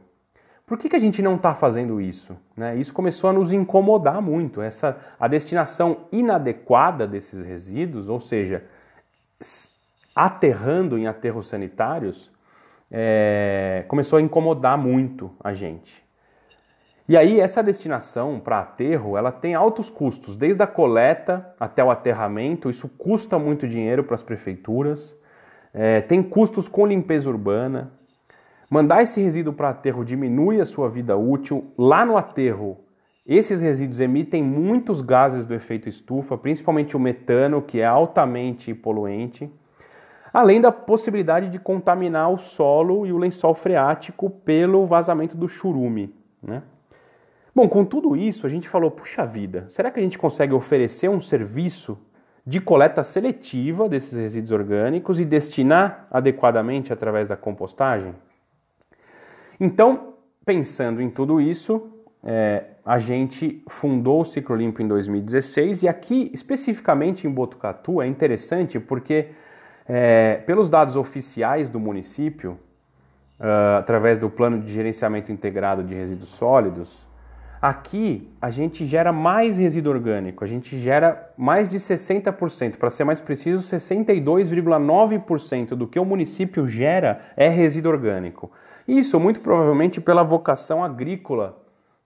por 0.65 0.77
que, 0.77 0.89
que 0.89 0.95
a 0.95 0.99
gente 0.99 1.21
não 1.21 1.36
está 1.36 1.53
fazendo 1.53 1.99
isso? 1.99 2.36
Né? 2.56 2.77
Isso 2.77 2.93
começou 2.93 3.29
a 3.29 3.34
nos 3.34 3.51
incomodar 3.51 4.21
muito. 4.21 4.62
Essa 4.62 4.97
a 5.19 5.27
destinação 5.27 6.06
inadequada 6.12 7.06
desses 7.06 7.45
resíduos, 7.45 8.08
ou 8.08 8.19
seja, 8.19 8.63
aterrando 10.15 10.97
em 10.97 11.06
aterros 11.06 11.47
sanitários, 11.47 12.32
é, 12.89 13.84
começou 13.88 14.17
a 14.17 14.21
incomodar 14.21 14.77
muito 14.77 15.32
a 15.43 15.53
gente. 15.53 16.01
E 17.07 17.17
aí 17.17 17.39
essa 17.39 17.61
destinação 17.61 18.39
para 18.39 18.59
aterro, 18.59 19.17
ela 19.17 19.31
tem 19.31 19.53
altos 19.53 19.89
custos, 19.89 20.37
desde 20.37 20.63
a 20.63 20.67
coleta 20.67 21.53
até 21.59 21.83
o 21.83 21.91
aterramento, 21.91 22.69
isso 22.69 22.87
custa 22.87 23.37
muito 23.37 23.67
dinheiro 23.67 24.05
para 24.05 24.15
as 24.15 24.23
prefeituras, 24.23 25.19
é, 25.73 25.99
tem 26.01 26.23
custos 26.23 26.67
com 26.69 26.85
limpeza 26.85 27.29
urbana. 27.29 27.91
Mandar 28.69 29.03
esse 29.03 29.21
resíduo 29.21 29.53
para 29.53 29.69
aterro 29.69 30.05
diminui 30.05 30.61
a 30.61 30.65
sua 30.65 30.89
vida 30.89 31.17
útil. 31.17 31.73
Lá 31.77 32.05
no 32.05 32.15
aterro, 32.15 32.79
esses 33.25 33.59
resíduos 33.59 33.99
emitem 33.99 34.41
muitos 34.41 35.01
gases 35.01 35.45
do 35.45 35.53
efeito 35.53 35.89
estufa, 35.89 36.37
principalmente 36.37 36.95
o 36.95 36.99
metano, 36.99 37.61
que 37.61 37.81
é 37.81 37.85
altamente 37.85 38.73
poluente, 38.73 39.51
além 40.33 40.61
da 40.61 40.71
possibilidade 40.71 41.49
de 41.49 41.59
contaminar 41.59 42.31
o 42.31 42.37
solo 42.37 43.05
e 43.05 43.11
o 43.11 43.17
lençol 43.17 43.53
freático 43.53 44.29
pelo 44.29 44.85
vazamento 44.85 45.35
do 45.35 45.47
churume. 45.47 46.15
Né? 46.41 46.63
Bom, 47.55 47.69
com 47.69 47.85
tudo 47.85 48.15
isso, 48.15 48.45
a 48.45 48.49
gente 48.49 48.67
falou: 48.67 48.89
puxa 48.89 49.25
vida, 49.25 49.65
será 49.69 49.91
que 49.91 49.99
a 49.99 50.03
gente 50.03 50.17
consegue 50.17 50.53
oferecer 50.53 51.09
um 51.09 51.19
serviço 51.19 51.99
de 52.45 52.59
coleta 52.59 53.03
seletiva 53.03 53.87
desses 53.87 54.17
resíduos 54.17 54.51
orgânicos 54.51 55.19
e 55.19 55.25
destinar 55.25 56.07
adequadamente 56.11 56.91
através 56.91 57.27
da 57.27 57.37
compostagem? 57.37 58.13
Então, 59.59 60.15
pensando 60.45 61.01
em 61.01 61.09
tudo 61.09 61.39
isso, 61.39 61.89
é, 62.23 62.65
a 62.85 62.99
gente 62.99 63.63
fundou 63.67 64.21
o 64.21 64.25
Ciclo 64.25 64.55
Limpo 64.55 64.81
em 64.81 64.87
2016 64.87 65.83
e 65.83 65.87
aqui, 65.87 66.31
especificamente 66.33 67.27
em 67.27 67.29
Botucatu, 67.29 68.01
é 68.01 68.07
interessante 68.07 68.79
porque, 68.79 69.27
é, 69.87 70.35
pelos 70.45 70.69
dados 70.69 70.95
oficiais 70.95 71.69
do 71.69 71.79
município, 71.79 72.57
uh, 73.39 73.77
através 73.77 74.19
do 74.19 74.29
Plano 74.29 74.59
de 74.59 74.71
Gerenciamento 74.71 75.31
Integrado 75.31 75.83
de 75.83 75.93
Resíduos 75.93 76.29
Sólidos, 76.29 77.05
aqui 77.63 78.30
a 78.41 78.49
gente 78.49 78.86
gera 78.86 79.13
mais 79.13 79.58
resíduo 79.58 79.93
orgânico, 79.93 80.43
a 80.43 80.47
gente 80.47 80.78
gera 80.78 81.32
mais 81.38 81.65
de 81.65 81.78
60%, 81.78 82.76
para 82.76 82.89
ser 82.89 83.06
mais 83.06 83.21
preciso, 83.21 83.62
62,9% 83.73 85.69
do 85.69 85.88
que 85.88 85.97
o 85.97 86.04
município 86.04 86.67
gera 86.67 87.21
é 87.38 87.47
resíduo 87.47 87.93
orgânico. 87.93 88.52
Isso 88.86 89.17
muito 89.17 89.39
provavelmente 89.39 90.02
pela 90.02 90.23
vocação 90.23 90.84
agrícola 90.84 91.58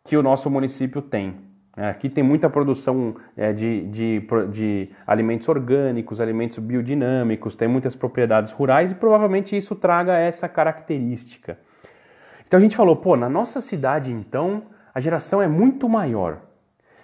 que 0.03 0.15
o 0.15 0.21
nosso 0.21 0.47
município 0.47 1.01
tem. 1.01 1.37
É, 1.75 1.89
aqui 1.89 2.07
tem 2.07 2.23
muita 2.23 2.51
produção 2.51 3.15
é, 3.35 3.51
de, 3.51 3.87
de, 3.87 4.21
de, 4.51 4.91
alimentos 5.07 5.49
orgânicos, 5.49 6.21
alimentos 6.21 6.59
biodinâmicos, 6.59 7.55
tem 7.55 7.67
muitas 7.67 7.95
propriedades 7.95 8.51
rurais 8.51 8.91
e 8.91 8.95
provavelmente 8.95 9.57
isso 9.57 9.73
traga 9.73 10.19
essa 10.19 10.47
característica. 10.47 11.57
Então 12.47 12.59
a 12.59 12.61
gente 12.61 12.75
falou, 12.75 12.95
pô, 12.95 13.17
na 13.17 13.27
nossa 13.27 13.59
cidade 13.59 14.11
então 14.11 14.76
a 14.97 14.99
geração 14.99 15.39
é 15.39 15.47
muito 15.47 15.87
maior. 15.87 16.39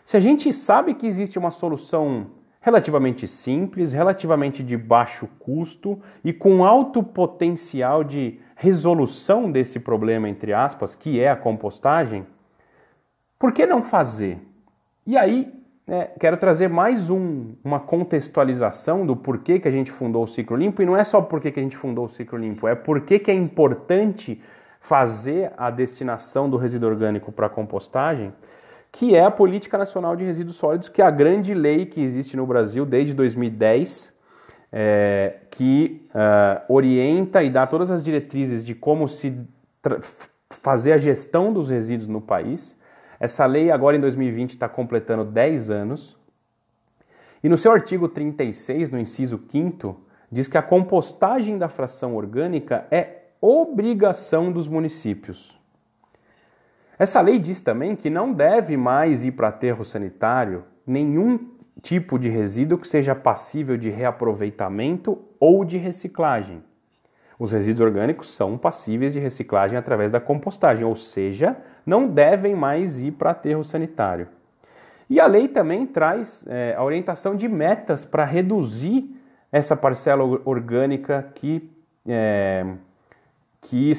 Se 0.04 0.18
a 0.18 0.20
gente 0.20 0.52
sabe 0.52 0.96
que 0.96 1.06
existe 1.06 1.38
uma 1.38 1.52
solução 1.52 2.26
relativamente 2.60 3.28
simples, 3.28 3.94
relativamente 3.94 4.64
de 4.64 4.76
baixo 4.76 5.30
custo 5.38 6.00
e 6.24 6.34
com 6.34 6.66
alto 6.66 7.04
potencial 7.04 8.04
de 8.04 8.40
resolução 8.56 9.52
desse 9.52 9.80
problema, 9.80 10.28
entre 10.28 10.54
aspas, 10.54 10.96
que 10.96 11.20
é 11.20 11.30
a 11.30 11.36
compostagem, 11.36 12.26
por 13.38 13.52
que 13.52 13.64
não 13.64 13.84
fazer? 13.84 14.40
E 15.06 15.16
aí, 15.16 15.54
né, 15.86 16.10
quero 16.20 16.38
trazer 16.38 16.70
mais 16.70 17.12
um, 17.12 17.54
uma 17.64 17.80
contextualização 17.80 19.06
do 19.06 19.16
porquê 19.16 19.60
que 19.60 19.68
a 19.68 19.72
gente 19.72 19.92
fundou 19.92 20.24
o 20.24 20.28
Ciclo 20.28 20.58
Limpo, 20.58 20.82
e 20.82 20.86
não 20.88 20.98
é 20.98 21.04
só 21.04 21.22
porquê 21.22 21.52
que 21.52 21.60
a 21.60 21.64
gente 21.64 21.78
fundou 21.78 22.06
o 22.06 22.10
Ciclo 22.10 22.40
Limpo, 22.40 22.68
é 22.68 22.74
porquê 22.74 23.20
que 23.20 23.30
é 23.30 23.36
importante 23.36 24.42
fazer 24.84 25.54
a 25.56 25.72
destinação 25.72 26.50
do 26.50 26.58
resíduo 26.58 26.90
orgânico 26.90 27.32
para 27.32 27.48
compostagem, 27.48 28.34
que 28.92 29.16
é 29.16 29.24
a 29.24 29.32
Política 29.32 29.78
Nacional 29.78 30.14
de 30.14 30.26
Resíduos 30.26 30.58
Sólidos, 30.58 30.90
que 30.90 31.02
é 31.02 31.06
a 31.06 31.10
grande 31.10 31.54
lei 31.54 31.86
que 31.86 32.02
existe 32.02 32.36
no 32.36 32.46
Brasil 32.46 32.86
desde 32.86 33.14
2010, 33.14 34.14
é, 34.74 35.38
que 35.50 36.06
uh, 36.10 36.74
orienta 36.74 37.42
e 37.42 37.50
dá 37.50 37.66
todas 37.66 37.90
as 37.90 38.04
diretrizes 38.04 38.64
de 38.64 38.76
como 38.76 39.08
se 39.08 39.34
fazer 40.50 40.92
a 40.92 40.98
gestão 40.98 41.54
dos 41.54 41.70
resíduos 41.70 42.10
no 42.10 42.20
país. 42.20 42.78
Essa 43.22 43.46
lei, 43.46 43.72
agora 43.72 43.96
em 43.96 44.02
2020, 44.02 44.50
está 44.50 44.68
completando 44.68 45.24
10 45.24 45.70
anos. 45.70 46.18
E 47.42 47.48
no 47.48 47.58
seu 47.58 47.72
artigo 47.72 48.10
36, 48.10 48.90
no 48.90 49.00
inciso 49.00 49.42
5, 49.50 49.98
diz 50.30 50.50
que 50.50 50.58
a 50.58 50.62
compostagem 50.62 51.58
da 51.58 51.70
fração 51.70 52.18
orgânica 52.18 52.86
é 52.92 53.23
obrigação 53.46 54.54
dos 54.54 54.70
municípios. 54.70 55.60
Essa 56.98 57.20
lei 57.20 57.38
diz 57.38 57.60
também 57.60 57.94
que 57.94 58.10
não 58.10 58.32
deve 58.32 58.78
mais 58.78 59.26
ir 59.26 59.34
para 59.34 59.50
aterro 59.50 59.84
sanitário 59.84 60.64
nenhum 60.88 61.52
tipo 61.82 62.18
de 62.18 62.30
resíduo 62.30 62.78
que 62.78 62.88
seja 62.88 63.14
passível 63.14 63.76
de 63.76 63.90
reaproveitamento 63.90 65.22
ou 65.42 65.66
de 65.66 65.78
reciclagem. 65.78 66.64
Os 67.38 67.52
resíduos 67.52 67.82
orgânicos 67.82 68.34
são 68.34 68.58
passíveis 68.58 69.12
de 69.12 69.20
reciclagem 69.20 69.78
através 69.78 70.10
da 70.10 70.22
compostagem, 70.22 70.86
ou 70.86 70.96
seja, 70.96 71.58
não 71.86 72.08
devem 72.08 72.56
mais 72.56 73.04
ir 73.04 73.12
para 73.12 73.32
aterro 73.32 73.66
sanitário. 73.66 74.30
E 75.10 75.20
a 75.20 75.28
lei 75.28 75.50
também 75.50 75.86
traz 75.86 76.46
é, 76.48 76.76
a 76.78 76.84
orientação 76.84 77.36
de 77.36 77.50
metas 77.50 78.06
para 78.06 78.24
reduzir 78.24 79.20
essa 79.52 79.76
parcela 79.76 80.24
orgânica 80.46 81.30
que 81.36 81.70
é, 82.08 82.66
que 83.64 83.92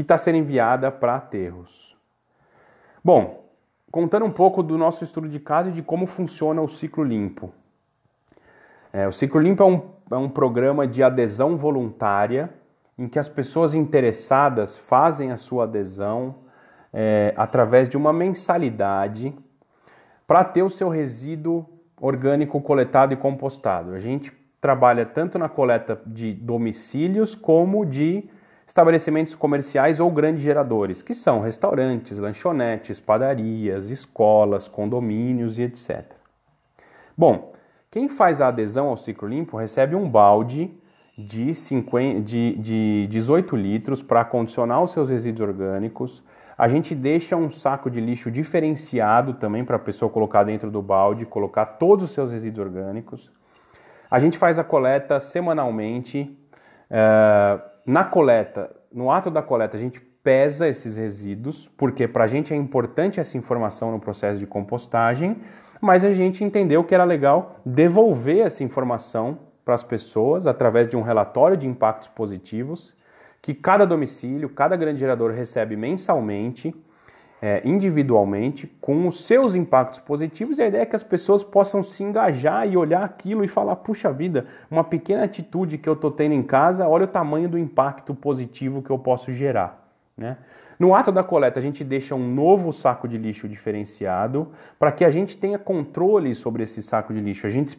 está 0.00 0.18
sendo 0.18 0.38
enviada 0.38 0.90
para 0.90 1.16
aterros. 1.16 1.96
Bom, 3.02 3.44
contando 3.90 4.26
um 4.26 4.32
pouco 4.32 4.62
do 4.62 4.76
nosso 4.76 5.04
estudo 5.04 5.28
de 5.28 5.40
caso 5.40 5.70
e 5.70 5.72
de 5.72 5.82
como 5.82 6.06
funciona 6.06 6.60
o 6.60 6.68
ciclo 6.68 7.04
limpo. 7.04 7.52
É, 8.92 9.06
o 9.06 9.12
ciclo 9.12 9.40
limpo 9.40 9.62
é 9.62 9.66
um, 9.66 9.82
é 10.10 10.16
um 10.16 10.28
programa 10.28 10.86
de 10.86 11.02
adesão 11.02 11.56
voluntária 11.56 12.50
em 12.98 13.08
que 13.08 13.18
as 13.18 13.28
pessoas 13.28 13.74
interessadas 13.74 14.76
fazem 14.76 15.30
a 15.30 15.36
sua 15.36 15.64
adesão 15.64 16.36
é, 16.92 17.32
através 17.36 17.88
de 17.88 17.96
uma 17.96 18.12
mensalidade 18.12 19.34
para 20.26 20.42
ter 20.42 20.62
o 20.62 20.70
seu 20.70 20.88
resíduo 20.88 21.66
orgânico 22.00 22.60
coletado 22.60 23.12
e 23.12 23.16
compostado. 23.16 23.92
A 23.92 23.98
gente 23.98 24.32
trabalha 24.60 25.06
tanto 25.06 25.38
na 25.38 25.48
coleta 25.48 26.00
de 26.06 26.32
domicílios 26.32 27.34
como 27.34 27.84
de 27.84 28.28
estabelecimentos 28.66 29.34
comerciais 29.34 30.00
ou 30.00 30.10
grandes 30.10 30.42
geradores, 30.42 31.00
que 31.00 31.14
são 31.14 31.40
restaurantes, 31.40 32.18
lanchonetes, 32.18 32.98
padarias, 32.98 33.90
escolas, 33.90 34.66
condomínios 34.66 35.58
e 35.58 35.62
etc. 35.62 36.04
Bom, 37.16 37.52
quem 37.90 38.08
faz 38.08 38.40
a 38.40 38.48
adesão 38.48 38.88
ao 38.88 38.96
ciclo 38.96 39.28
limpo 39.28 39.56
recebe 39.56 39.94
um 39.94 40.08
balde 40.08 40.76
de, 41.16 41.54
50, 41.54 42.20
de, 42.20 42.56
de 42.56 43.06
18 43.08 43.56
litros 43.56 44.02
para 44.02 44.24
condicionar 44.24 44.82
os 44.82 44.90
seus 44.90 45.08
resíduos 45.08 45.48
orgânicos. 45.48 46.22
A 46.58 46.68
gente 46.68 46.94
deixa 46.94 47.36
um 47.36 47.48
saco 47.48 47.88
de 47.88 48.00
lixo 48.00 48.30
diferenciado 48.30 49.34
também 49.34 49.64
para 49.64 49.76
a 49.76 49.78
pessoa 49.78 50.10
colocar 50.10 50.42
dentro 50.42 50.70
do 50.70 50.82
balde, 50.82 51.24
colocar 51.24 51.64
todos 51.64 52.06
os 52.06 52.10
seus 52.10 52.30
resíduos 52.30 52.66
orgânicos. 52.66 53.30
A 54.10 54.18
gente 54.18 54.36
faz 54.36 54.58
a 54.58 54.64
coleta 54.64 55.20
semanalmente. 55.20 56.36
Uh, 56.90 57.75
na 57.86 58.04
coleta, 58.04 58.74
no 58.92 59.10
ato 59.10 59.30
da 59.30 59.40
coleta, 59.40 59.76
a 59.76 59.80
gente 59.80 60.00
pesa 60.00 60.66
esses 60.66 60.96
resíduos, 60.96 61.70
porque 61.76 62.08
para 62.08 62.24
a 62.24 62.26
gente 62.26 62.52
é 62.52 62.56
importante 62.56 63.20
essa 63.20 63.38
informação 63.38 63.92
no 63.92 64.00
processo 64.00 64.40
de 64.40 64.46
compostagem, 64.46 65.36
mas 65.80 66.04
a 66.04 66.10
gente 66.10 66.42
entendeu 66.42 66.82
que 66.82 66.94
era 66.94 67.04
legal 67.04 67.60
devolver 67.64 68.44
essa 68.44 68.64
informação 68.64 69.38
para 69.64 69.74
as 69.74 69.84
pessoas 69.84 70.46
através 70.46 70.88
de 70.88 70.96
um 70.96 71.02
relatório 71.02 71.56
de 71.56 71.68
impactos 71.68 72.08
positivos 72.08 72.92
que 73.40 73.54
cada 73.54 73.86
domicílio, 73.86 74.48
cada 74.48 74.74
grande 74.74 74.98
gerador 74.98 75.30
recebe 75.30 75.76
mensalmente, 75.76 76.74
é, 77.40 77.60
individualmente, 77.64 78.66
com 78.80 79.06
os 79.06 79.24
seus 79.24 79.54
impactos 79.54 80.00
positivos. 80.00 80.58
E 80.58 80.62
a 80.62 80.68
ideia 80.68 80.82
é 80.82 80.86
que 80.86 80.96
as 80.96 81.02
pessoas 81.02 81.44
possam 81.44 81.82
se 81.82 82.02
engajar 82.02 82.66
e 82.66 82.76
olhar 82.76 83.04
aquilo 83.04 83.44
e 83.44 83.48
falar: 83.48 83.76
puxa 83.76 84.12
vida, 84.12 84.46
uma 84.70 84.84
pequena 84.84 85.24
atitude 85.24 85.78
que 85.78 85.88
eu 85.88 85.92
estou 85.92 86.10
tendo 86.10 86.32
em 86.32 86.42
casa, 86.42 86.88
olha 86.88 87.04
o 87.04 87.08
tamanho 87.08 87.48
do 87.48 87.58
impacto 87.58 88.14
positivo 88.14 88.82
que 88.82 88.90
eu 88.90 88.98
posso 88.98 89.32
gerar. 89.32 89.86
Né? 90.16 90.36
No 90.78 90.94
ato 90.94 91.10
da 91.10 91.22
coleta, 91.22 91.58
a 91.58 91.62
gente 91.62 91.82
deixa 91.82 92.14
um 92.14 92.34
novo 92.34 92.72
saco 92.72 93.08
de 93.08 93.16
lixo 93.16 93.48
diferenciado 93.48 94.48
para 94.78 94.92
que 94.92 95.04
a 95.04 95.10
gente 95.10 95.36
tenha 95.36 95.58
controle 95.58 96.34
sobre 96.34 96.62
esse 96.62 96.82
saco 96.82 97.14
de 97.14 97.20
lixo. 97.20 97.46
A 97.46 97.50
gente 97.50 97.78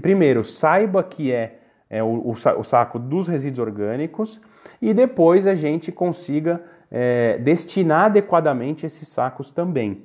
primeiro 0.00 0.42
saiba 0.42 1.02
que 1.02 1.32
é, 1.32 1.58
é 1.90 2.02
o, 2.02 2.30
o, 2.30 2.64
saco 2.64 2.98
dos 2.98 3.28
resíduos 3.28 3.66
orgânicos 3.66 4.40
e 4.80 4.94
depois 4.94 5.46
a 5.46 5.54
gente 5.54 5.92
consiga 5.92 6.62
é, 6.90 7.38
destinar 7.38 8.06
adequadamente 8.06 8.86
esses 8.86 9.08
sacos 9.08 9.50
também. 9.50 10.02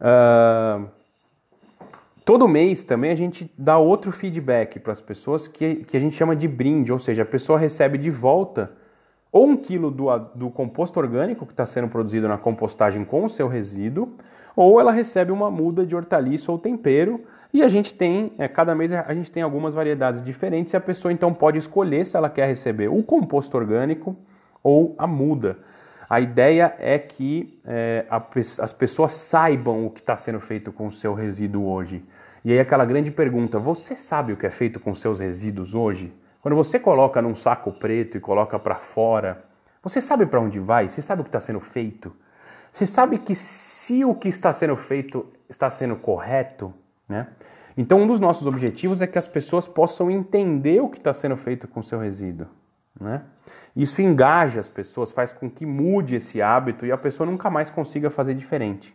Uh, 0.00 0.86
todo 2.24 2.46
mês 2.46 2.84
também 2.84 3.10
a 3.10 3.14
gente 3.16 3.52
dá 3.58 3.78
outro 3.78 4.12
feedback 4.12 4.78
para 4.78 4.92
as 4.92 5.00
pessoas 5.00 5.48
que, 5.48 5.76
que 5.76 5.96
a 5.96 6.00
gente 6.00 6.14
chama 6.14 6.36
de 6.36 6.46
brinde, 6.46 6.92
ou 6.92 6.98
seja, 6.98 7.22
a 7.22 7.26
pessoa 7.26 7.58
recebe 7.58 7.98
de 7.98 8.10
volta 8.10 8.72
ou 9.30 9.46
um 9.46 9.56
quilo 9.56 9.90
do, 9.90 10.06
do 10.34 10.50
composto 10.50 10.98
orgânico 10.98 11.44
que 11.44 11.52
está 11.52 11.66
sendo 11.66 11.88
produzido 11.88 12.28
na 12.28 12.38
compostagem 12.38 13.04
com 13.04 13.24
o 13.24 13.28
seu 13.28 13.46
resíduo, 13.46 14.08
ou 14.56 14.80
ela 14.80 14.90
recebe 14.90 15.30
uma 15.30 15.50
muda 15.50 15.86
de 15.86 15.94
hortaliça 15.94 16.50
ou 16.50 16.58
tempero 16.58 17.22
e 17.52 17.62
a 17.62 17.68
gente 17.68 17.94
tem, 17.94 18.32
é, 18.38 18.48
cada 18.48 18.74
mês 18.74 18.92
a 18.92 19.14
gente 19.14 19.30
tem 19.30 19.42
algumas 19.42 19.72
variedades 19.72 20.22
diferentes 20.22 20.72
e 20.72 20.76
a 20.76 20.80
pessoa 20.80 21.12
então 21.12 21.32
pode 21.32 21.58
escolher 21.58 22.04
se 22.04 22.16
ela 22.16 22.28
quer 22.28 22.46
receber 22.46 22.88
o 22.88 23.02
composto 23.02 23.56
orgânico 23.56 24.16
ou 24.68 24.94
a 24.98 25.06
muda. 25.06 25.58
A 26.10 26.20
ideia 26.20 26.74
é 26.78 26.98
que 26.98 27.58
é, 27.64 28.04
a, 28.10 28.22
as 28.62 28.72
pessoas 28.72 29.14
saibam 29.14 29.86
o 29.86 29.90
que 29.90 30.00
está 30.00 30.14
sendo 30.14 30.40
feito 30.40 30.70
com 30.70 30.86
o 30.86 30.92
seu 30.92 31.14
resíduo 31.14 31.66
hoje. 31.66 32.04
E 32.44 32.52
aí 32.52 32.60
aquela 32.60 32.84
grande 32.84 33.10
pergunta: 33.10 33.58
você 33.58 33.96
sabe 33.96 34.34
o 34.34 34.36
que 34.36 34.46
é 34.46 34.50
feito 34.50 34.78
com 34.78 34.94
seus 34.94 35.20
resíduos 35.20 35.74
hoje? 35.74 36.12
Quando 36.42 36.54
você 36.54 36.78
coloca 36.78 37.22
num 37.22 37.34
saco 37.34 37.72
preto 37.72 38.18
e 38.18 38.20
coloca 38.20 38.58
para 38.58 38.76
fora, 38.76 39.42
você 39.82 40.00
sabe 40.00 40.26
para 40.26 40.40
onde 40.40 40.58
vai? 40.58 40.88
Você 40.88 41.00
sabe 41.00 41.22
o 41.22 41.24
que 41.24 41.28
está 41.28 41.40
sendo 41.40 41.60
feito? 41.60 42.14
Você 42.70 42.84
sabe 42.84 43.18
que 43.18 43.34
se 43.34 44.04
o 44.04 44.14
que 44.14 44.28
está 44.28 44.52
sendo 44.52 44.76
feito 44.76 45.26
está 45.48 45.70
sendo 45.70 45.96
correto, 45.96 46.72
né? 47.08 47.26
Então, 47.76 48.02
um 48.02 48.06
dos 48.06 48.20
nossos 48.20 48.46
objetivos 48.46 49.00
é 49.00 49.06
que 49.06 49.18
as 49.18 49.28
pessoas 49.28 49.68
possam 49.68 50.10
entender 50.10 50.80
o 50.80 50.88
que 50.88 50.98
está 50.98 51.12
sendo 51.12 51.36
feito 51.36 51.68
com 51.68 51.80
o 51.80 51.82
seu 51.82 51.98
resíduo. 51.98 52.48
Né? 53.00 53.22
Isso 53.78 54.02
engaja 54.02 54.58
as 54.58 54.68
pessoas, 54.68 55.12
faz 55.12 55.30
com 55.30 55.48
que 55.48 55.64
mude 55.64 56.16
esse 56.16 56.42
hábito 56.42 56.84
e 56.84 56.90
a 56.90 56.98
pessoa 56.98 57.30
nunca 57.30 57.48
mais 57.48 57.70
consiga 57.70 58.10
fazer 58.10 58.34
diferente. 58.34 58.92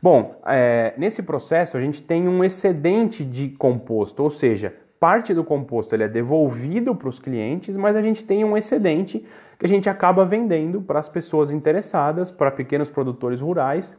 Bom, 0.00 0.40
é, 0.46 0.94
nesse 0.96 1.20
processo 1.20 1.76
a 1.76 1.80
gente 1.80 2.00
tem 2.00 2.28
um 2.28 2.44
excedente 2.44 3.24
de 3.24 3.48
composto, 3.48 4.22
ou 4.22 4.30
seja, 4.30 4.72
parte 5.00 5.34
do 5.34 5.42
composto 5.42 5.96
ele 5.96 6.04
é 6.04 6.08
devolvido 6.08 6.94
para 6.94 7.08
os 7.08 7.18
clientes, 7.18 7.76
mas 7.76 7.96
a 7.96 8.02
gente 8.02 8.22
tem 8.22 8.44
um 8.44 8.56
excedente 8.56 9.26
que 9.58 9.66
a 9.66 9.68
gente 9.68 9.90
acaba 9.90 10.24
vendendo 10.24 10.80
para 10.80 11.00
as 11.00 11.08
pessoas 11.08 11.50
interessadas, 11.50 12.30
para 12.30 12.52
pequenos 12.52 12.88
produtores 12.88 13.40
rurais. 13.40 13.98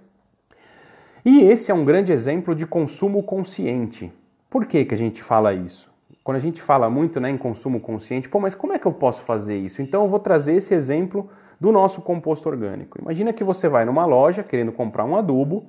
E 1.26 1.42
esse 1.42 1.70
é 1.70 1.74
um 1.74 1.84
grande 1.84 2.14
exemplo 2.14 2.56
de 2.56 2.66
consumo 2.66 3.22
consciente. 3.22 4.14
Por 4.50 4.66
que, 4.66 4.86
que 4.86 4.96
a 4.96 4.98
gente 4.98 5.22
fala 5.22 5.54
isso? 5.54 5.91
Quando 6.24 6.38
a 6.38 6.40
gente 6.42 6.62
fala 6.62 6.90
muito 6.90 7.20
né, 7.20 7.30
em 7.30 7.38
consumo 7.38 7.80
consciente, 7.80 8.30
pô, 8.30 8.40
mas 8.40 8.54
como 8.54 8.74
é 8.74 8.80
que 8.80 8.86
eu 8.86 8.94
posso 8.94 9.24
fazer 9.24 9.58
isso? 9.58 9.82
Então 9.82 10.04
eu 10.04 10.10
vou 10.10 10.20
trazer 10.20 10.56
esse 10.56 10.74
exemplo 10.74 11.30
do 11.60 11.72
nosso 11.72 12.02
composto 12.02 12.48
orgânico. 12.48 13.00
Imagina 13.02 13.34
que 13.34 13.44
você 13.44 13.68
vai 13.68 13.86
numa 13.86 14.06
loja 14.06 14.44
querendo 14.44 14.72
comprar 14.72 15.06
um 15.06 15.16
adubo 15.16 15.66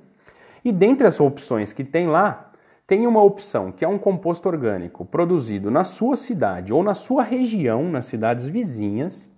e 0.65 0.71
dentre 0.71 1.07
as 1.07 1.19
opções 1.21 1.73
que 1.73 1.83
tem 1.83 2.07
lá, 2.07 2.53
tem 2.87 3.07
uma 3.07 3.23
opção 3.23 3.73
que 3.73 3.85
é 3.85 3.89
um 3.89 3.99
composto 3.99 4.49
orgânico 4.49 5.05
produzido 5.05 5.71
na 5.71 5.85
sua 5.85 6.17
cidade 6.17 6.73
ou 6.73 6.83
na 6.83 6.95
sua 6.95 7.23
região, 7.23 7.89
nas 7.89 8.07
cidades 8.07 8.47
vizinhas. 8.47 9.31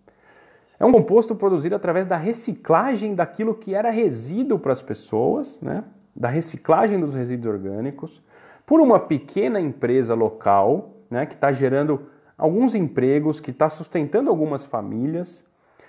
É 0.79 0.85
um 0.85 0.91
composto 0.91 1.37
produzido 1.37 1.77
através 1.77 2.07
da 2.07 2.17
reciclagem 2.17 3.15
daquilo 3.15 3.55
que 3.55 3.75
era 3.75 3.91
resíduo 3.91 4.59
para 4.59 4.73
as 4.73 4.83
pessoas, 4.83 5.61
né? 5.61 5.85
da 6.15 6.29
reciclagem 6.29 6.99
dos 6.99 7.15
resíduos 7.15 7.55
orgânicos, 7.55 8.23
por 8.67 8.81
uma 8.81 8.99
pequena 8.99 9.61
empresa 9.61 10.15
local, 10.15 10.94
né? 11.11 11.27
que 11.27 11.35
está 11.35 11.53
gerando 11.53 12.07
alguns 12.37 12.75
empregos, 12.75 13.41
que 13.41 13.51
está 13.51 13.69
sustentando 13.69 14.31
algumas 14.31 14.65
famílias. 14.65 15.45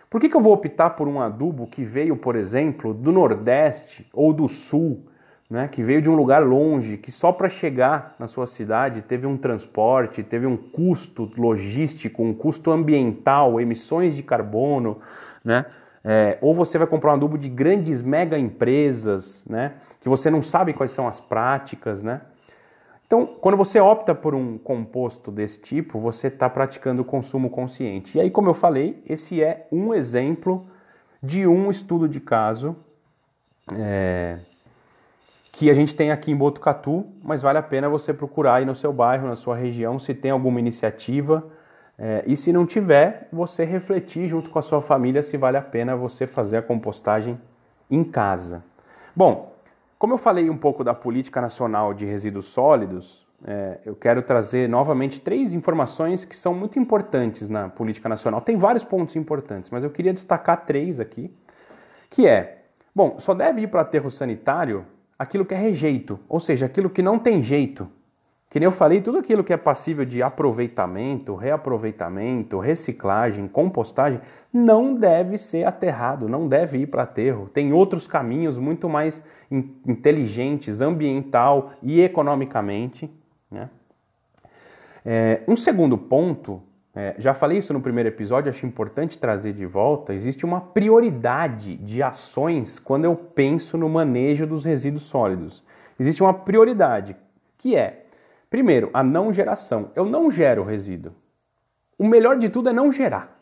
Por 0.10 0.21
que, 0.21 0.30
que 0.30 0.36
eu 0.36 0.41
vou 0.41 0.54
optar 0.54 0.91
por 0.91 1.08
um 1.08 1.19
adubo 1.19 1.67
que 1.67 1.84
veio, 1.84 2.15
por 2.15 2.36
exemplo, 2.36 2.93
do 2.93 3.12
Nordeste 3.12 4.08
ou 4.13 4.32
do 4.32 4.47
Sul? 4.47 5.04
né, 5.49 5.67
que 5.67 5.84
veio 5.84 6.01
de 6.01 6.10
um 6.10 6.15
lugar 6.15 6.43
longe, 6.43 6.97
que 6.97 7.12
só 7.12 7.32
para 7.32 7.49
chegar 7.49 8.15
na 8.17 8.28
sua 8.28 8.47
cidade 8.47 9.01
teve 9.01 9.28
um 9.28 9.38
transporte, 9.38 10.23
teve 10.23 10.45
um 10.45 10.58
custo 10.58 11.32
logístico, 11.38 12.23
um 12.23 12.34
custo 12.34 12.71
ambiental, 12.71 13.62
emissões 13.62 14.15
de 14.15 14.23
carbono, 14.23 14.99
né? 15.43 15.65
É, 16.08 16.38
ou 16.39 16.54
você 16.54 16.78
vai 16.78 16.86
comprar 16.86 17.12
um 17.12 17.15
adubo 17.15 17.36
de 17.36 17.49
grandes 17.49 18.01
mega 18.04 18.38
empresas, 18.38 19.43
né? 19.49 19.73
Que 19.99 20.10
você 20.10 20.30
não 20.30 20.41
sabe 20.41 20.71
quais 20.73 20.91
são 20.91 21.08
as 21.08 21.19
práticas, 21.19 22.04
né? 22.04 22.21
Então, 23.07 23.25
quando 23.25 23.55
você 23.55 23.79
opta 23.79 24.15
por 24.15 24.33
um 24.33 24.57
composto 24.57 25.31
desse 25.31 25.59
tipo, 25.59 25.99
você 25.99 26.27
está 26.27 26.49
praticando 26.49 27.03
o 27.03 27.05
consumo 27.05 27.49
consciente. 27.49 28.17
E 28.17 28.21
aí, 28.21 28.31
como 28.31 28.49
eu 28.49 28.53
falei, 28.53 29.01
esse 29.05 29.43
é 29.43 29.67
um 29.71 29.93
exemplo 29.93 30.65
de 31.21 31.45
um 31.45 31.69
estudo 31.69 32.09
de 32.09 32.19
caso 32.19 32.75
é, 33.71 34.37
que 35.51 35.69
a 35.69 35.73
gente 35.73 35.95
tem 35.95 36.11
aqui 36.11 36.31
em 36.31 36.35
Botucatu, 36.35 37.05
mas 37.23 37.41
vale 37.41 37.59
a 37.59 37.63
pena 37.63 37.87
você 37.87 38.13
procurar 38.13 38.55
aí 38.55 38.65
no 38.65 38.75
seu 38.75 38.91
bairro, 38.91 39.27
na 39.27 39.35
sua 39.35 39.55
região, 39.55 39.97
se 39.99 40.13
tem 40.13 40.31
alguma 40.31 40.59
iniciativa. 40.59 41.45
É, 41.97 42.23
e 42.27 42.35
se 42.35 42.51
não 42.51 42.65
tiver, 42.65 43.29
você 43.31 43.63
refletir 43.63 44.27
junto 44.27 44.49
com 44.49 44.59
a 44.59 44.61
sua 44.61 44.81
família 44.81 45.23
se 45.23 45.37
vale 45.37 45.57
a 45.57 45.61
pena 45.61 45.95
você 45.95 46.27
fazer 46.27 46.57
a 46.57 46.61
compostagem 46.61 47.39
em 47.89 48.03
casa. 48.03 48.63
Bom, 49.15 49.54
como 49.97 50.13
eu 50.13 50.17
falei 50.17 50.49
um 50.49 50.58
pouco 50.58 50.84
da 50.84 50.93
política 50.93 51.41
nacional 51.41 51.93
de 51.93 52.05
resíduos 52.05 52.47
sólidos, 52.47 53.25
é, 53.47 53.79
eu 53.86 53.95
quero 53.95 54.21
trazer 54.21 54.67
novamente 54.67 55.21
três 55.21 55.53
informações 55.53 56.25
que 56.25 56.36
são 56.36 56.53
muito 56.53 56.79
importantes 56.79 57.47
na 57.49 57.69
política 57.69 58.10
nacional. 58.10 58.41
Tem 58.41 58.58
vários 58.58 58.84
pontos 58.84 59.15
importantes, 59.15 59.69
mas 59.69 59.84
eu 59.84 59.89
queria 59.89 60.13
destacar 60.13 60.65
três 60.65 60.99
aqui, 60.99 61.31
que 62.10 62.27
é, 62.27 62.63
bom, 62.93 63.17
só 63.19 63.34
deve 63.34 63.62
ir 63.62 63.67
para 63.67 63.81
aterro 63.81 64.10
sanitário 64.10 64.86
aquilo 65.17 65.45
que 65.45 65.53
é 65.53 65.58
rejeito, 65.58 66.19
ou 66.27 66.39
seja, 66.39 66.65
aquilo 66.65 66.89
que 66.89 67.01
não 67.01 67.19
tem 67.19 67.41
jeito. 67.41 67.88
Que 68.55 68.59
nem 68.61 68.67
eu 68.67 68.71
falei, 68.71 69.01
tudo 69.01 69.17
aquilo 69.17 69.43
que 69.43 69.51
é 69.51 69.57
passível 69.57 70.05
de 70.05 70.23
aproveitamento, 70.23 71.35
reaproveitamento, 71.35 72.57
reciclagem, 72.57 73.49
compostagem, 73.49 74.21
não 74.53 74.95
deve 74.95 75.37
ser 75.37 75.65
aterrado, 75.65 76.29
não 76.29 76.47
deve 76.47 76.77
ir 76.77 76.87
para 76.87 77.03
aterro. 77.03 77.49
Tem 77.53 77.73
outros 77.73 78.07
caminhos 78.07 78.57
muito 78.57 78.87
mais 78.87 79.21
inteligentes, 79.85 80.79
ambiental 80.79 81.73
e 81.83 81.99
economicamente. 81.99 83.11
Né? 83.51 83.69
É, 85.05 85.41
um 85.49 85.57
segundo 85.57 85.97
ponto 85.97 86.63
é, 86.95 87.13
já 87.17 87.33
falei 87.33 87.57
isso 87.57 87.73
no 87.73 87.81
primeiro 87.81 88.07
episódio, 88.07 88.49
acho 88.49 88.65
importante 88.65 89.19
trazer 89.19 89.51
de 89.51 89.65
volta. 89.65 90.13
Existe 90.13 90.45
uma 90.45 90.61
prioridade 90.61 91.75
de 91.75 92.01
ações 92.01 92.79
quando 92.79 93.03
eu 93.03 93.17
penso 93.17 93.77
no 93.77 93.89
manejo 93.89 94.47
dos 94.47 94.63
resíduos 94.63 95.03
sólidos. 95.03 95.61
Existe 95.99 96.23
uma 96.23 96.33
prioridade 96.33 97.17
que 97.57 97.75
é, 97.75 98.04
primeiro, 98.49 98.89
a 98.93 99.03
não 99.03 99.31
geração. 99.31 99.91
Eu 99.95 100.05
não 100.05 100.29
gero 100.29 100.63
resíduo. 100.63 101.13
O 101.97 102.08
melhor 102.08 102.38
de 102.38 102.49
tudo 102.49 102.69
é 102.69 102.73
não 102.73 102.91
gerar. 102.91 103.36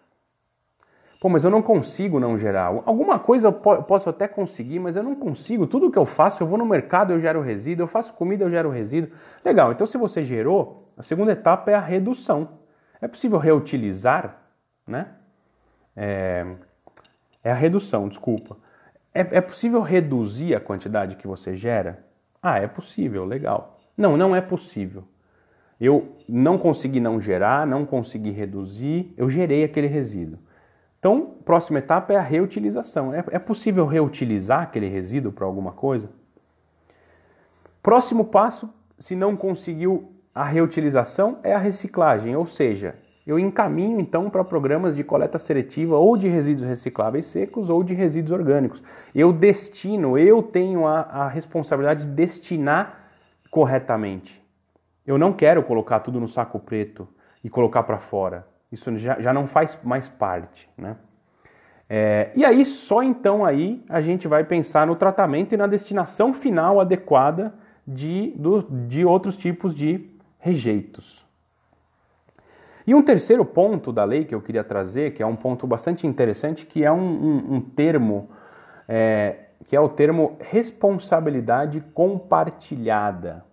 Pô, 1.23 1.29
mas 1.29 1.45
eu 1.45 1.49
não 1.49 1.61
consigo 1.61 2.19
não 2.19 2.37
gerar. 2.37 2.65
Alguma 2.85 3.17
coisa 3.17 3.47
eu 3.47 3.53
posso 3.53 4.09
até 4.09 4.27
conseguir, 4.27 4.79
mas 4.79 4.97
eu 4.97 5.03
não 5.03 5.15
consigo. 5.15 5.65
Tudo 5.65 5.89
que 5.89 5.97
eu 5.97 6.05
faço, 6.05 6.43
eu 6.43 6.47
vou 6.47 6.57
no 6.57 6.65
mercado, 6.65 7.13
eu 7.13 7.19
gero 7.19 7.39
resíduo, 7.41 7.83
eu 7.83 7.87
faço 7.87 8.13
comida, 8.13 8.43
eu 8.43 8.49
gero 8.49 8.69
resíduo. 8.69 9.09
Legal, 9.43 9.71
então 9.71 9.87
se 9.87 9.97
você 9.97 10.25
gerou, 10.25 10.91
a 10.97 11.01
segunda 11.01 11.31
etapa 11.31 11.71
é 11.71 11.75
a 11.75 11.79
redução. 11.79 12.59
É 12.99 13.07
possível 13.07 13.37
reutilizar, 13.37 14.37
né? 14.85 15.07
É, 15.95 16.45
é 17.41 17.51
a 17.51 17.55
redução, 17.55 18.09
desculpa. 18.09 18.57
É, 19.13 19.21
é 19.37 19.41
possível 19.41 19.81
reduzir 19.81 20.53
a 20.55 20.59
quantidade 20.59 21.15
que 21.15 21.25
você 21.25 21.55
gera? 21.55 22.03
Ah, 22.41 22.59
é 22.59 22.67
possível, 22.67 23.23
legal. 23.23 23.72
Não, 23.97 24.17
não 24.17 24.35
é 24.35 24.41
possível. 24.41 25.03
Eu 25.79 26.15
não 26.27 26.57
consegui 26.57 26.99
não 26.99 27.19
gerar, 27.19 27.67
não 27.67 27.85
consegui 27.85 28.31
reduzir, 28.31 29.13
eu 29.17 29.29
gerei 29.29 29.63
aquele 29.63 29.87
resíduo. 29.87 30.39
Então, 30.97 31.35
próxima 31.43 31.79
etapa 31.79 32.13
é 32.13 32.15
a 32.15 32.21
reutilização. 32.21 33.13
É, 33.13 33.23
é 33.31 33.39
possível 33.39 33.85
reutilizar 33.85 34.61
aquele 34.61 34.87
resíduo 34.87 35.31
para 35.31 35.45
alguma 35.45 35.73
coisa? 35.73 36.09
Próximo 37.81 38.23
passo, 38.23 38.73
se 38.97 39.13
não 39.13 39.35
conseguiu 39.35 40.09
a 40.33 40.45
reutilização 40.45 41.39
é 41.43 41.53
a 41.53 41.59
reciclagem, 41.59 42.35
ou 42.35 42.45
seja, 42.45 42.95
eu 43.27 43.37
encaminho 43.37 43.99
então 43.99 44.29
para 44.29 44.43
programas 44.43 44.95
de 44.95 45.03
coleta 45.03 45.37
seletiva 45.37 45.97
ou 45.97 46.17
de 46.17 46.27
resíduos 46.27 46.67
recicláveis 46.67 47.25
secos 47.25 47.69
ou 47.69 47.83
de 47.83 47.93
resíduos 47.93 48.31
orgânicos. 48.31 48.81
Eu 49.13 49.31
destino, 49.31 50.17
eu 50.17 50.41
tenho 50.41 50.87
a, 50.87 51.01
a 51.01 51.27
responsabilidade 51.27 52.05
de 52.05 52.11
destinar 52.13 53.02
corretamente. 53.53 54.43
Eu 55.05 55.15
não 55.15 55.31
quero 55.31 55.61
colocar 55.61 55.99
tudo 55.99 56.19
no 56.19 56.27
saco 56.27 56.59
preto 56.59 57.07
e 57.43 57.49
colocar 57.51 57.83
para 57.83 57.99
fora. 57.99 58.47
Isso 58.71 58.97
já, 58.97 59.19
já 59.19 59.31
não 59.31 59.45
faz 59.45 59.77
mais 59.83 60.09
parte, 60.09 60.67
né? 60.75 60.95
É, 61.87 62.31
e 62.35 62.43
aí, 62.43 62.65
só 62.65 63.03
então 63.03 63.45
aí 63.45 63.83
a 63.87 64.01
gente 64.01 64.27
vai 64.27 64.43
pensar 64.43 64.87
no 64.87 64.95
tratamento 64.95 65.53
e 65.53 65.57
na 65.57 65.67
destinação 65.67 66.33
final 66.33 66.79
adequada 66.79 67.53
de, 67.85 68.33
do, 68.35 68.63
de 68.87 69.05
outros 69.05 69.37
tipos 69.37 69.75
de 69.75 70.09
rejeitos. 70.39 71.23
E 72.87 72.95
um 72.95 73.03
terceiro 73.03 73.45
ponto 73.45 73.93
da 73.93 74.03
lei 74.03 74.25
que 74.25 74.33
eu 74.33 74.41
queria 74.41 74.63
trazer, 74.63 75.13
que 75.13 75.21
é 75.21 75.25
um 75.27 75.35
ponto 75.35 75.67
bastante 75.67 76.07
interessante, 76.07 76.65
que 76.65 76.83
é 76.83 76.91
um, 76.91 76.97
um, 76.97 77.53
um 77.55 77.61
termo, 77.61 78.31
é, 78.87 79.49
que 79.65 79.75
é 79.75 79.79
o 79.79 79.89
termo 79.89 80.37
responsabilidade 80.39 81.81
compartilhada. 81.93 83.43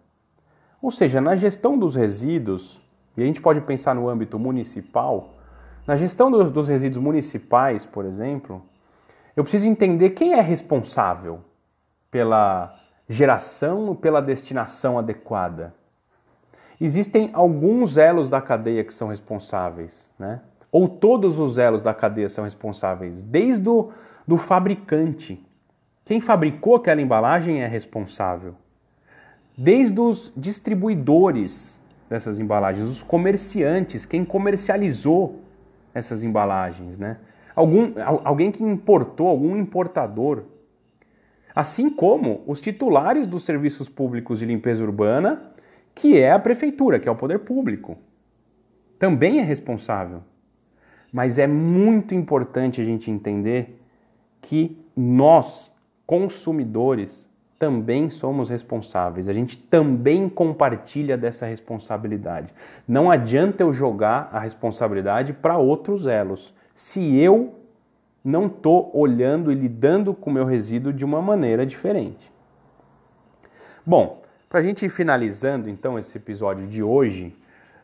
Ou 0.83 0.91
seja, 0.91 1.21
na 1.21 1.37
gestão 1.37 1.79
dos 1.79 1.95
resíduos, 1.95 2.81
e 3.17 3.23
a 3.23 3.27
gente 3.27 3.41
pode 3.41 3.61
pensar 3.61 3.95
no 3.95 4.09
âmbito 4.09 4.39
municipal, 4.39 5.35
na 5.87 5.97
gestão 5.97 6.31
do, 6.31 6.51
dos 6.51 6.69
resíduos 6.69 7.03
municipais, 7.03 7.85
por 7.85 8.05
exemplo, 8.05 8.63
eu 9.37 9.43
preciso 9.43 9.69
entender 9.69 10.11
quem 10.11 10.35
é 10.35 10.41
responsável 10.41 11.41
pela 12.11 12.75
geração, 13.09 13.95
pela 13.95 14.21
destinação 14.21 14.99
adequada. 14.99 15.75
Existem 16.81 17.31
alguns 17.33 17.99
elos 17.99 18.31
da 18.31 18.41
cadeia 18.41 18.83
que 18.85 18.93
são 18.93 19.09
responsáveis, 19.09 20.09
né? 20.19 20.41
ou 20.73 20.89
todos 20.89 21.39
os 21.39 21.59
elos 21.59 21.83
da 21.83 21.93
cadeia 21.93 22.29
são 22.29 22.45
responsáveis, 22.45 23.23
desde 23.23 23.69
o 23.69 23.91
do 24.27 24.39
fabricante. 24.39 25.45
Quem 26.11 26.21
fabricou 26.21 26.75
aquela 26.75 27.01
embalagem 27.01 27.63
é 27.63 27.69
responsável. 27.69 28.57
Desde 29.57 30.01
os 30.01 30.33
distribuidores 30.37 31.81
dessas 32.09 32.41
embalagens, 32.41 32.89
os 32.89 33.01
comerciantes, 33.01 34.05
quem 34.05 34.25
comercializou 34.25 35.39
essas 35.95 36.25
embalagens, 36.25 36.99
né? 36.99 37.19
Algum, 37.55 37.93
alguém 38.25 38.51
que 38.51 38.61
importou, 38.61 39.29
algum 39.29 39.57
importador. 39.57 40.43
Assim 41.55 41.89
como 41.89 42.43
os 42.45 42.61
titulares 42.61 43.25
dos 43.25 43.45
serviços 43.45 43.89
públicos 43.89 44.41
de 44.41 44.47
limpeza 44.47 44.83
urbana 44.83 45.41
que 45.95 46.19
é 46.19 46.33
a 46.33 46.41
prefeitura, 46.41 46.99
que 46.99 47.09
é 47.09 47.13
o 47.13 47.15
poder 47.15 47.39
público. 47.39 47.97
Também 48.99 49.39
é 49.39 49.43
responsável. 49.43 50.25
Mas 51.13 51.39
é 51.39 51.47
muito 51.47 52.17
importante 52.17 52.81
a 52.81 52.85
gente 52.85 53.13
entender 53.13 53.81
que 54.43 54.77
nós, 54.97 55.73
consumidores, 56.11 57.31
também 57.57 58.11
somos 58.11 58.51
responsáveis, 58.51 59.29
a 59.29 59.33
gente 59.33 59.57
também 59.57 60.29
compartilha 60.29 61.17
dessa 61.17 61.47
responsabilidade. 61.47 62.53
Não 62.89 63.13
adianta 63.13 63.63
eu 63.63 63.73
jogar 63.73 64.29
a 64.33 64.41
responsabilidade 64.41 65.33
para 65.33 65.57
outros 65.57 66.09
elos, 66.09 66.53
se 66.75 67.17
eu 67.17 67.55
não 68.25 68.47
estou 68.47 68.91
olhando 68.93 69.53
e 69.53 69.55
lidando 69.55 70.13
com 70.13 70.31
o 70.31 70.33
meu 70.33 70.45
resíduo 70.45 70.93
de 70.93 71.05
uma 71.05 71.23
maneira 71.23 71.65
diferente. 71.65 72.29
Bom, 73.87 74.21
para 74.49 74.59
a 74.59 74.63
gente 74.65 74.85
ir 74.85 74.89
finalizando 74.89 75.71
então 75.71 75.97
esse 75.97 76.19
episódio 76.19 76.67
de 76.67 76.83
hoje, 76.83 77.37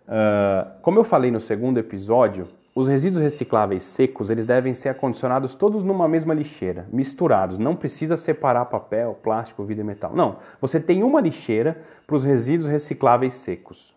uh, 0.09 0.69
como 0.83 0.99
eu 0.99 1.05
falei 1.05 1.31
no 1.31 1.41
segundo 1.41 1.79
episódio, 1.79 2.49
os 2.77 2.87
resíduos 2.87 3.23
recicláveis 3.23 3.85
secos, 3.85 4.29
eles 4.29 4.45
devem 4.45 4.75
ser 4.75 4.91
acondicionados 4.91 5.55
todos 5.55 5.83
numa 5.83 6.07
mesma 6.07 6.35
lixeira, 6.35 6.87
misturados. 6.93 7.59
Não 7.59 7.75
precisa 7.75 8.19
separar 8.19 8.67
papel, 8.67 9.19
plástico, 9.23 9.65
vidro 9.65 9.83
e 9.83 9.87
metal. 9.87 10.15
Não, 10.15 10.37
você 10.61 10.79
tem 10.79 11.03
uma 11.03 11.19
lixeira 11.19 11.83
para 12.07 12.15
os 12.15 12.23
resíduos 12.23 12.69
recicláveis 12.69 13.33
secos. 13.33 13.97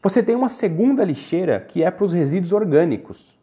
Você 0.00 0.22
tem 0.22 0.36
uma 0.36 0.48
segunda 0.48 1.02
lixeira 1.02 1.58
que 1.58 1.82
é 1.82 1.90
para 1.90 2.04
os 2.04 2.12
resíduos 2.12 2.52
orgânicos, 2.52 3.36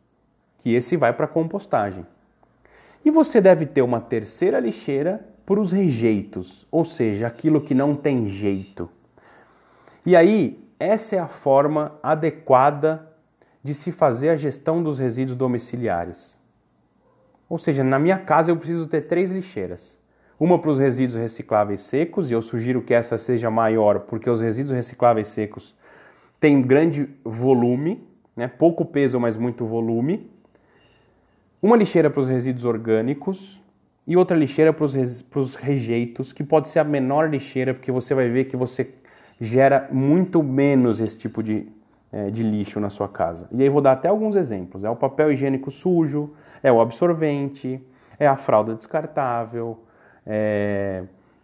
que 0.60 0.74
esse 0.74 0.96
vai 0.96 1.12
para 1.12 1.28
compostagem. 1.28 2.08
E 3.04 3.12
você 3.12 3.42
deve 3.42 3.66
ter 3.66 3.82
uma 3.82 4.00
terceira 4.00 4.62
lixeira 4.62 5.28
para 5.46 5.60
os 5.60 5.74
rejeitos, 5.74 6.66
ou 6.72 6.86
seja, 6.86 7.28
aquilo 7.28 7.60
que 7.60 7.74
não 7.74 7.94
tem 7.94 8.30
jeito. 8.30 8.90
E 10.06 10.16
aí, 10.16 10.66
essa 10.80 11.18
é 11.18 11.20
a 11.20 11.28
forma 11.28 12.00
adequada 12.02 13.14
de 13.66 13.74
se 13.74 13.92
fazer 13.92 14.30
a 14.30 14.36
gestão 14.36 14.84
dos 14.84 15.00
resíduos 15.00 15.36
domiciliares. 15.36 16.38
Ou 17.50 17.58
seja, 17.58 17.84
na 17.84 17.98
minha 17.98 18.20
casa 18.20 18.52
eu 18.52 18.58
preciso 18.58 18.86
ter 18.86 19.08
três 19.08 19.32
lixeiras. 19.32 19.98
Uma 20.40 20.60
para 20.60 20.70
os 20.70 20.78
resíduos 20.78 21.18
recicláveis 21.18 21.82
secos, 21.82 22.30
e 22.30 22.36
eu 22.36 22.44
sugiro 22.44 22.84
que 22.84 22.94
essa 22.94 23.18
seja 23.18 23.50
maior, 23.50 24.02
porque 24.02 24.30
os 24.30 24.40
resíduos 24.40 24.76
recicláveis 24.76 25.30
secos 25.30 25.76
têm 26.40 26.62
grande 26.62 27.10
volume, 27.24 28.08
né? 28.36 28.48
pouco 28.48 28.86
peso, 28.86 29.20
mas 29.20 29.36
muito 29.36 29.66
volume. 29.66 30.30
Uma 31.60 31.76
lixeira 31.76 32.12
para 32.12 32.22
os 32.22 32.28
resíduos 32.28 32.66
orgânicos 32.66 33.60
e 34.06 34.16
outra 34.16 34.38
lixeira 34.38 34.72
para 34.72 34.86
os, 34.86 35.56
rejeitos, 35.56 36.32
que 36.32 36.44
pode 36.44 36.70
ser 36.70 36.78
a 36.78 36.84
menor 36.84 37.32
lixeira, 37.32 37.74
porque 37.74 37.92
você 37.92 38.14
vai 38.14 38.30
ver 38.30 38.46
que 38.46 38.56
você 38.56 38.92
gera 39.42 39.90
muito 39.92 40.44
menos 40.44 41.00
esse 41.00 41.18
tipo 41.18 41.42
de 41.42 41.68
de 42.32 42.44
lixo 42.44 42.80
na 42.80 42.90
sua 42.90 43.10
casa. 43.10 43.48
E 43.52 43.62
aí 43.62 43.68
vou 43.68 43.82
dar 43.82 43.92
até 43.92 44.08
alguns 44.08 44.36
exemplos. 44.36 44.84
É 44.84 44.90
o 44.90 44.96
papel 44.96 45.34
higiênico 45.34 45.70
sujo, 45.70 46.34
é 46.64 46.72
o 46.72 46.80
absorvente, 46.80 47.82
é 48.20 48.28
a 48.28 48.36
fralda 48.36 48.74
descartável, 48.74 49.80
é, 50.26 51.04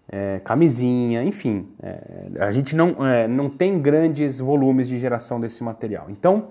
é 0.09 0.39
camisinha, 0.43 1.23
enfim. 1.23 1.67
É, 1.81 2.31
a 2.39 2.51
gente 2.51 2.75
não, 2.75 3.05
é, 3.05 3.27
não 3.27 3.49
tem 3.49 3.81
grandes 3.81 4.39
volumes 4.39 4.87
de 4.87 4.97
geração 4.97 5.39
desse 5.39 5.63
material. 5.63 6.07
Então, 6.09 6.49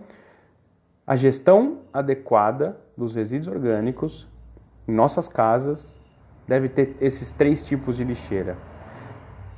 a 1.06 1.16
gestão 1.16 1.78
adequada 1.92 2.76
dos 2.96 3.14
resíduos 3.14 3.48
orgânicos 3.48 4.28
em 4.86 4.92
nossas 4.92 5.26
casas 5.26 6.00
deve 6.46 6.68
ter 6.68 6.96
esses 7.00 7.32
três 7.32 7.64
tipos 7.64 7.96
de 7.96 8.04
lixeira 8.04 8.56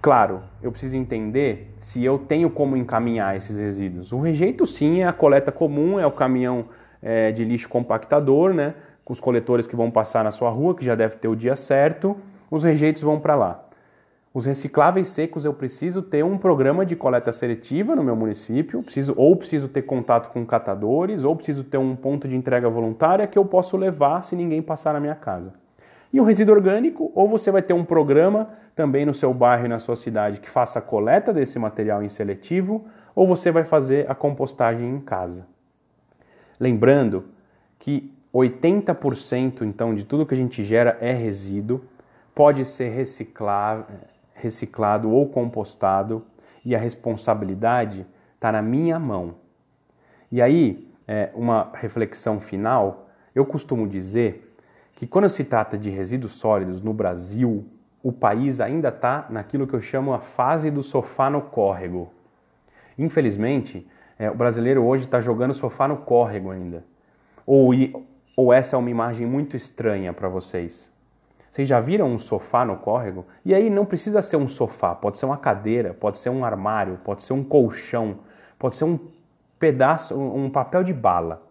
Claro, 0.02 0.42
eu 0.60 0.72
preciso 0.72 0.96
entender 0.96 1.72
se 1.78 2.04
eu 2.04 2.18
tenho 2.18 2.50
como 2.50 2.76
encaminhar 2.76 3.36
esses 3.36 3.56
resíduos. 3.60 4.12
O 4.12 4.18
rejeito, 4.18 4.66
sim, 4.66 5.00
é 5.00 5.06
a 5.06 5.12
coleta 5.12 5.52
comum, 5.52 5.96
é 5.96 6.04
o 6.04 6.10
caminhão 6.10 6.64
é, 7.00 7.30
de 7.30 7.44
lixo 7.44 7.68
compactador, 7.68 8.52
né? 8.52 8.74
Com 9.04 9.12
os 9.12 9.20
coletores 9.20 9.68
que 9.68 9.76
vão 9.76 9.92
passar 9.92 10.24
na 10.24 10.32
sua 10.32 10.50
rua, 10.50 10.74
que 10.74 10.84
já 10.84 10.96
deve 10.96 11.18
ter 11.18 11.28
o 11.28 11.36
dia 11.36 11.54
certo. 11.54 12.16
Os 12.50 12.64
rejeitos 12.64 13.00
vão 13.00 13.20
para 13.20 13.36
lá. 13.36 13.64
Os 14.34 14.44
recicláveis 14.44 15.06
secos, 15.06 15.44
eu 15.44 15.54
preciso 15.54 16.02
ter 16.02 16.24
um 16.24 16.36
programa 16.36 16.84
de 16.84 16.96
coleta 16.96 17.32
seletiva 17.32 17.94
no 17.94 18.02
meu 18.02 18.16
município, 18.16 18.82
preciso, 18.82 19.14
ou 19.16 19.36
preciso 19.36 19.68
ter 19.68 19.82
contato 19.82 20.32
com 20.32 20.44
catadores, 20.44 21.22
ou 21.22 21.36
preciso 21.36 21.62
ter 21.62 21.78
um 21.78 21.94
ponto 21.94 22.26
de 22.26 22.34
entrega 22.34 22.68
voluntária 22.68 23.24
que 23.28 23.38
eu 23.38 23.44
posso 23.44 23.76
levar 23.76 24.22
se 24.22 24.34
ninguém 24.34 24.62
passar 24.62 24.94
na 24.94 24.98
minha 24.98 25.14
casa. 25.14 25.61
E 26.12 26.20
o 26.20 26.24
resíduo 26.24 26.54
orgânico, 26.54 27.10
ou 27.14 27.28
você 27.28 27.50
vai 27.50 27.62
ter 27.62 27.72
um 27.72 27.84
programa 27.84 28.50
também 28.74 29.06
no 29.06 29.14
seu 29.14 29.32
bairro 29.32 29.64
e 29.64 29.68
na 29.68 29.78
sua 29.78 29.96
cidade 29.96 30.40
que 30.40 30.50
faça 30.50 30.78
a 30.78 30.82
coleta 30.82 31.32
desse 31.32 31.58
material 31.58 32.02
em 32.02 32.08
seletivo, 32.08 32.84
ou 33.14 33.26
você 33.26 33.50
vai 33.50 33.64
fazer 33.64 34.10
a 34.10 34.14
compostagem 34.14 34.88
em 34.88 35.00
casa. 35.00 35.46
Lembrando 36.60 37.24
que 37.78 38.12
80% 38.32 39.62
então 39.62 39.94
de 39.94 40.04
tudo 40.04 40.26
que 40.26 40.34
a 40.34 40.36
gente 40.36 40.62
gera 40.64 40.96
é 41.00 41.12
resíduo, 41.12 41.82
pode 42.34 42.64
ser 42.64 42.90
reciclado, 44.34 45.10
ou 45.10 45.28
compostado 45.28 46.24
e 46.64 46.74
a 46.74 46.78
responsabilidade 46.78 48.06
está 48.34 48.50
na 48.52 48.62
minha 48.62 48.98
mão. 48.98 49.34
E 50.30 50.40
aí, 50.40 50.88
é, 51.06 51.30
uma 51.34 51.70
reflexão 51.74 52.40
final, 52.40 53.08
eu 53.34 53.44
costumo 53.44 53.86
dizer 53.86 54.51
que 55.02 55.06
quando 55.08 55.28
se 55.28 55.42
trata 55.42 55.76
de 55.76 55.90
resíduos 55.90 56.34
sólidos 56.34 56.80
no 56.80 56.94
Brasil, 56.94 57.66
o 58.04 58.12
país 58.12 58.60
ainda 58.60 58.88
está 58.88 59.26
naquilo 59.28 59.66
que 59.66 59.74
eu 59.74 59.82
chamo 59.82 60.12
a 60.12 60.20
fase 60.20 60.70
do 60.70 60.80
sofá 60.80 61.28
no 61.28 61.42
córrego. 61.42 62.12
Infelizmente, 62.96 63.84
é, 64.16 64.30
o 64.30 64.34
brasileiro 64.36 64.84
hoje 64.84 65.02
está 65.02 65.20
jogando 65.20 65.54
sofá 65.54 65.88
no 65.88 65.96
córrego 65.96 66.52
ainda. 66.52 66.84
Ou, 67.44 67.72
ou 68.36 68.52
essa 68.52 68.76
é 68.76 68.78
uma 68.78 68.90
imagem 68.90 69.26
muito 69.26 69.56
estranha 69.56 70.12
para 70.12 70.28
vocês? 70.28 70.88
Vocês 71.50 71.68
já 71.68 71.80
viram 71.80 72.06
um 72.06 72.16
sofá 72.16 72.64
no 72.64 72.76
córrego? 72.76 73.26
E 73.44 73.52
aí 73.52 73.68
não 73.68 73.84
precisa 73.84 74.22
ser 74.22 74.36
um 74.36 74.46
sofá, 74.46 74.94
pode 74.94 75.18
ser 75.18 75.26
uma 75.26 75.36
cadeira, 75.36 75.92
pode 75.92 76.20
ser 76.20 76.30
um 76.30 76.44
armário, 76.44 77.00
pode 77.02 77.24
ser 77.24 77.32
um 77.32 77.42
colchão, 77.42 78.20
pode 78.56 78.76
ser 78.76 78.84
um 78.84 79.00
pedaço, 79.58 80.16
um 80.16 80.48
papel 80.48 80.84
de 80.84 80.92
bala. 80.92 81.42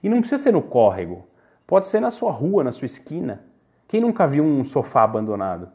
E 0.00 0.08
não 0.08 0.20
precisa 0.20 0.40
ser 0.40 0.52
no 0.52 0.62
córrego. 0.62 1.28
Pode 1.70 1.86
ser 1.86 2.00
na 2.00 2.10
sua 2.10 2.32
rua, 2.32 2.64
na 2.64 2.72
sua 2.72 2.86
esquina. 2.86 3.44
Quem 3.86 4.00
nunca 4.00 4.26
viu 4.26 4.42
um 4.42 4.64
sofá 4.64 5.04
abandonado? 5.04 5.68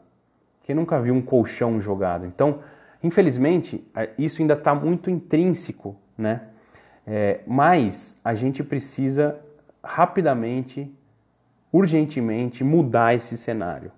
Quem 0.62 0.74
nunca 0.76 1.00
viu 1.00 1.14
um 1.14 1.22
colchão 1.22 1.80
jogado? 1.80 2.26
Então, 2.26 2.58
infelizmente, 3.02 3.82
isso 4.18 4.42
ainda 4.42 4.52
está 4.52 4.74
muito 4.74 5.08
intrínseco, 5.08 5.96
né? 6.18 6.48
É, 7.06 7.40
mas 7.46 8.20
a 8.22 8.34
gente 8.34 8.62
precisa 8.62 9.40
rapidamente, 9.82 10.94
urgentemente 11.72 12.62
mudar 12.62 13.14
esse 13.14 13.38
cenário. 13.38 13.90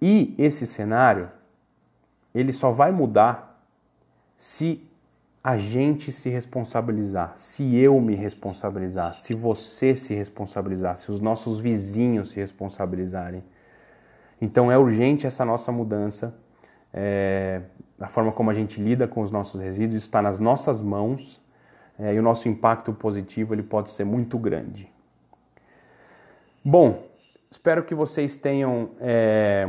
E 0.00 0.36
esse 0.38 0.68
cenário, 0.68 1.28
ele 2.32 2.52
só 2.52 2.70
vai 2.70 2.92
mudar 2.92 3.60
se 4.36 4.88
a 5.44 5.56
gente 5.56 6.12
se 6.12 6.30
responsabilizar, 6.30 7.32
se 7.36 7.76
eu 7.76 8.00
me 8.00 8.14
responsabilizar, 8.14 9.14
se 9.14 9.34
você 9.34 9.96
se 9.96 10.14
responsabilizar, 10.14 10.96
se 10.96 11.10
os 11.10 11.20
nossos 11.20 11.58
vizinhos 11.58 12.30
se 12.30 12.38
responsabilizarem. 12.38 13.42
Então 14.40 14.70
é 14.70 14.78
urgente 14.78 15.26
essa 15.26 15.44
nossa 15.44 15.72
mudança, 15.72 16.34
é, 16.92 17.62
a 18.00 18.08
forma 18.08 18.30
como 18.30 18.50
a 18.50 18.54
gente 18.54 18.80
lida 18.80 19.08
com 19.08 19.20
os 19.20 19.30
nossos 19.30 19.60
resíduos 19.60 20.02
está 20.02 20.22
nas 20.22 20.38
nossas 20.38 20.80
mãos 20.80 21.40
é, 21.98 22.14
e 22.14 22.18
o 22.18 22.22
nosso 22.22 22.48
impacto 22.48 22.92
positivo 22.92 23.54
ele 23.54 23.62
pode 23.62 23.90
ser 23.90 24.04
muito 24.04 24.38
grande. 24.38 24.90
Bom, 26.64 27.04
espero 27.50 27.82
que 27.82 27.94
vocês 27.94 28.36
tenham 28.36 28.90
é, 29.00 29.68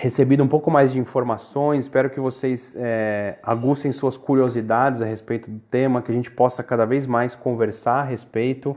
recebido 0.00 0.44
um 0.44 0.48
pouco 0.48 0.70
mais 0.70 0.92
de 0.92 0.98
informações. 1.00 1.86
Espero 1.86 2.08
que 2.08 2.20
vocês 2.20 2.76
é, 2.78 3.36
aguçem 3.42 3.90
suas 3.90 4.16
curiosidades 4.16 5.02
a 5.02 5.04
respeito 5.04 5.50
do 5.50 5.58
tema, 5.58 6.00
que 6.00 6.12
a 6.12 6.14
gente 6.14 6.30
possa 6.30 6.62
cada 6.62 6.86
vez 6.86 7.04
mais 7.04 7.34
conversar 7.34 7.96
a 7.96 8.04
respeito. 8.04 8.76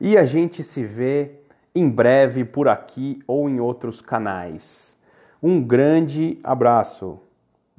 E 0.00 0.18
a 0.18 0.24
gente 0.24 0.64
se 0.64 0.82
vê 0.82 1.30
em 1.72 1.88
breve 1.88 2.44
por 2.44 2.66
aqui 2.66 3.20
ou 3.28 3.48
em 3.48 3.60
outros 3.60 4.00
canais. 4.00 4.98
Um 5.40 5.62
grande 5.62 6.36
abraço! 6.42 7.25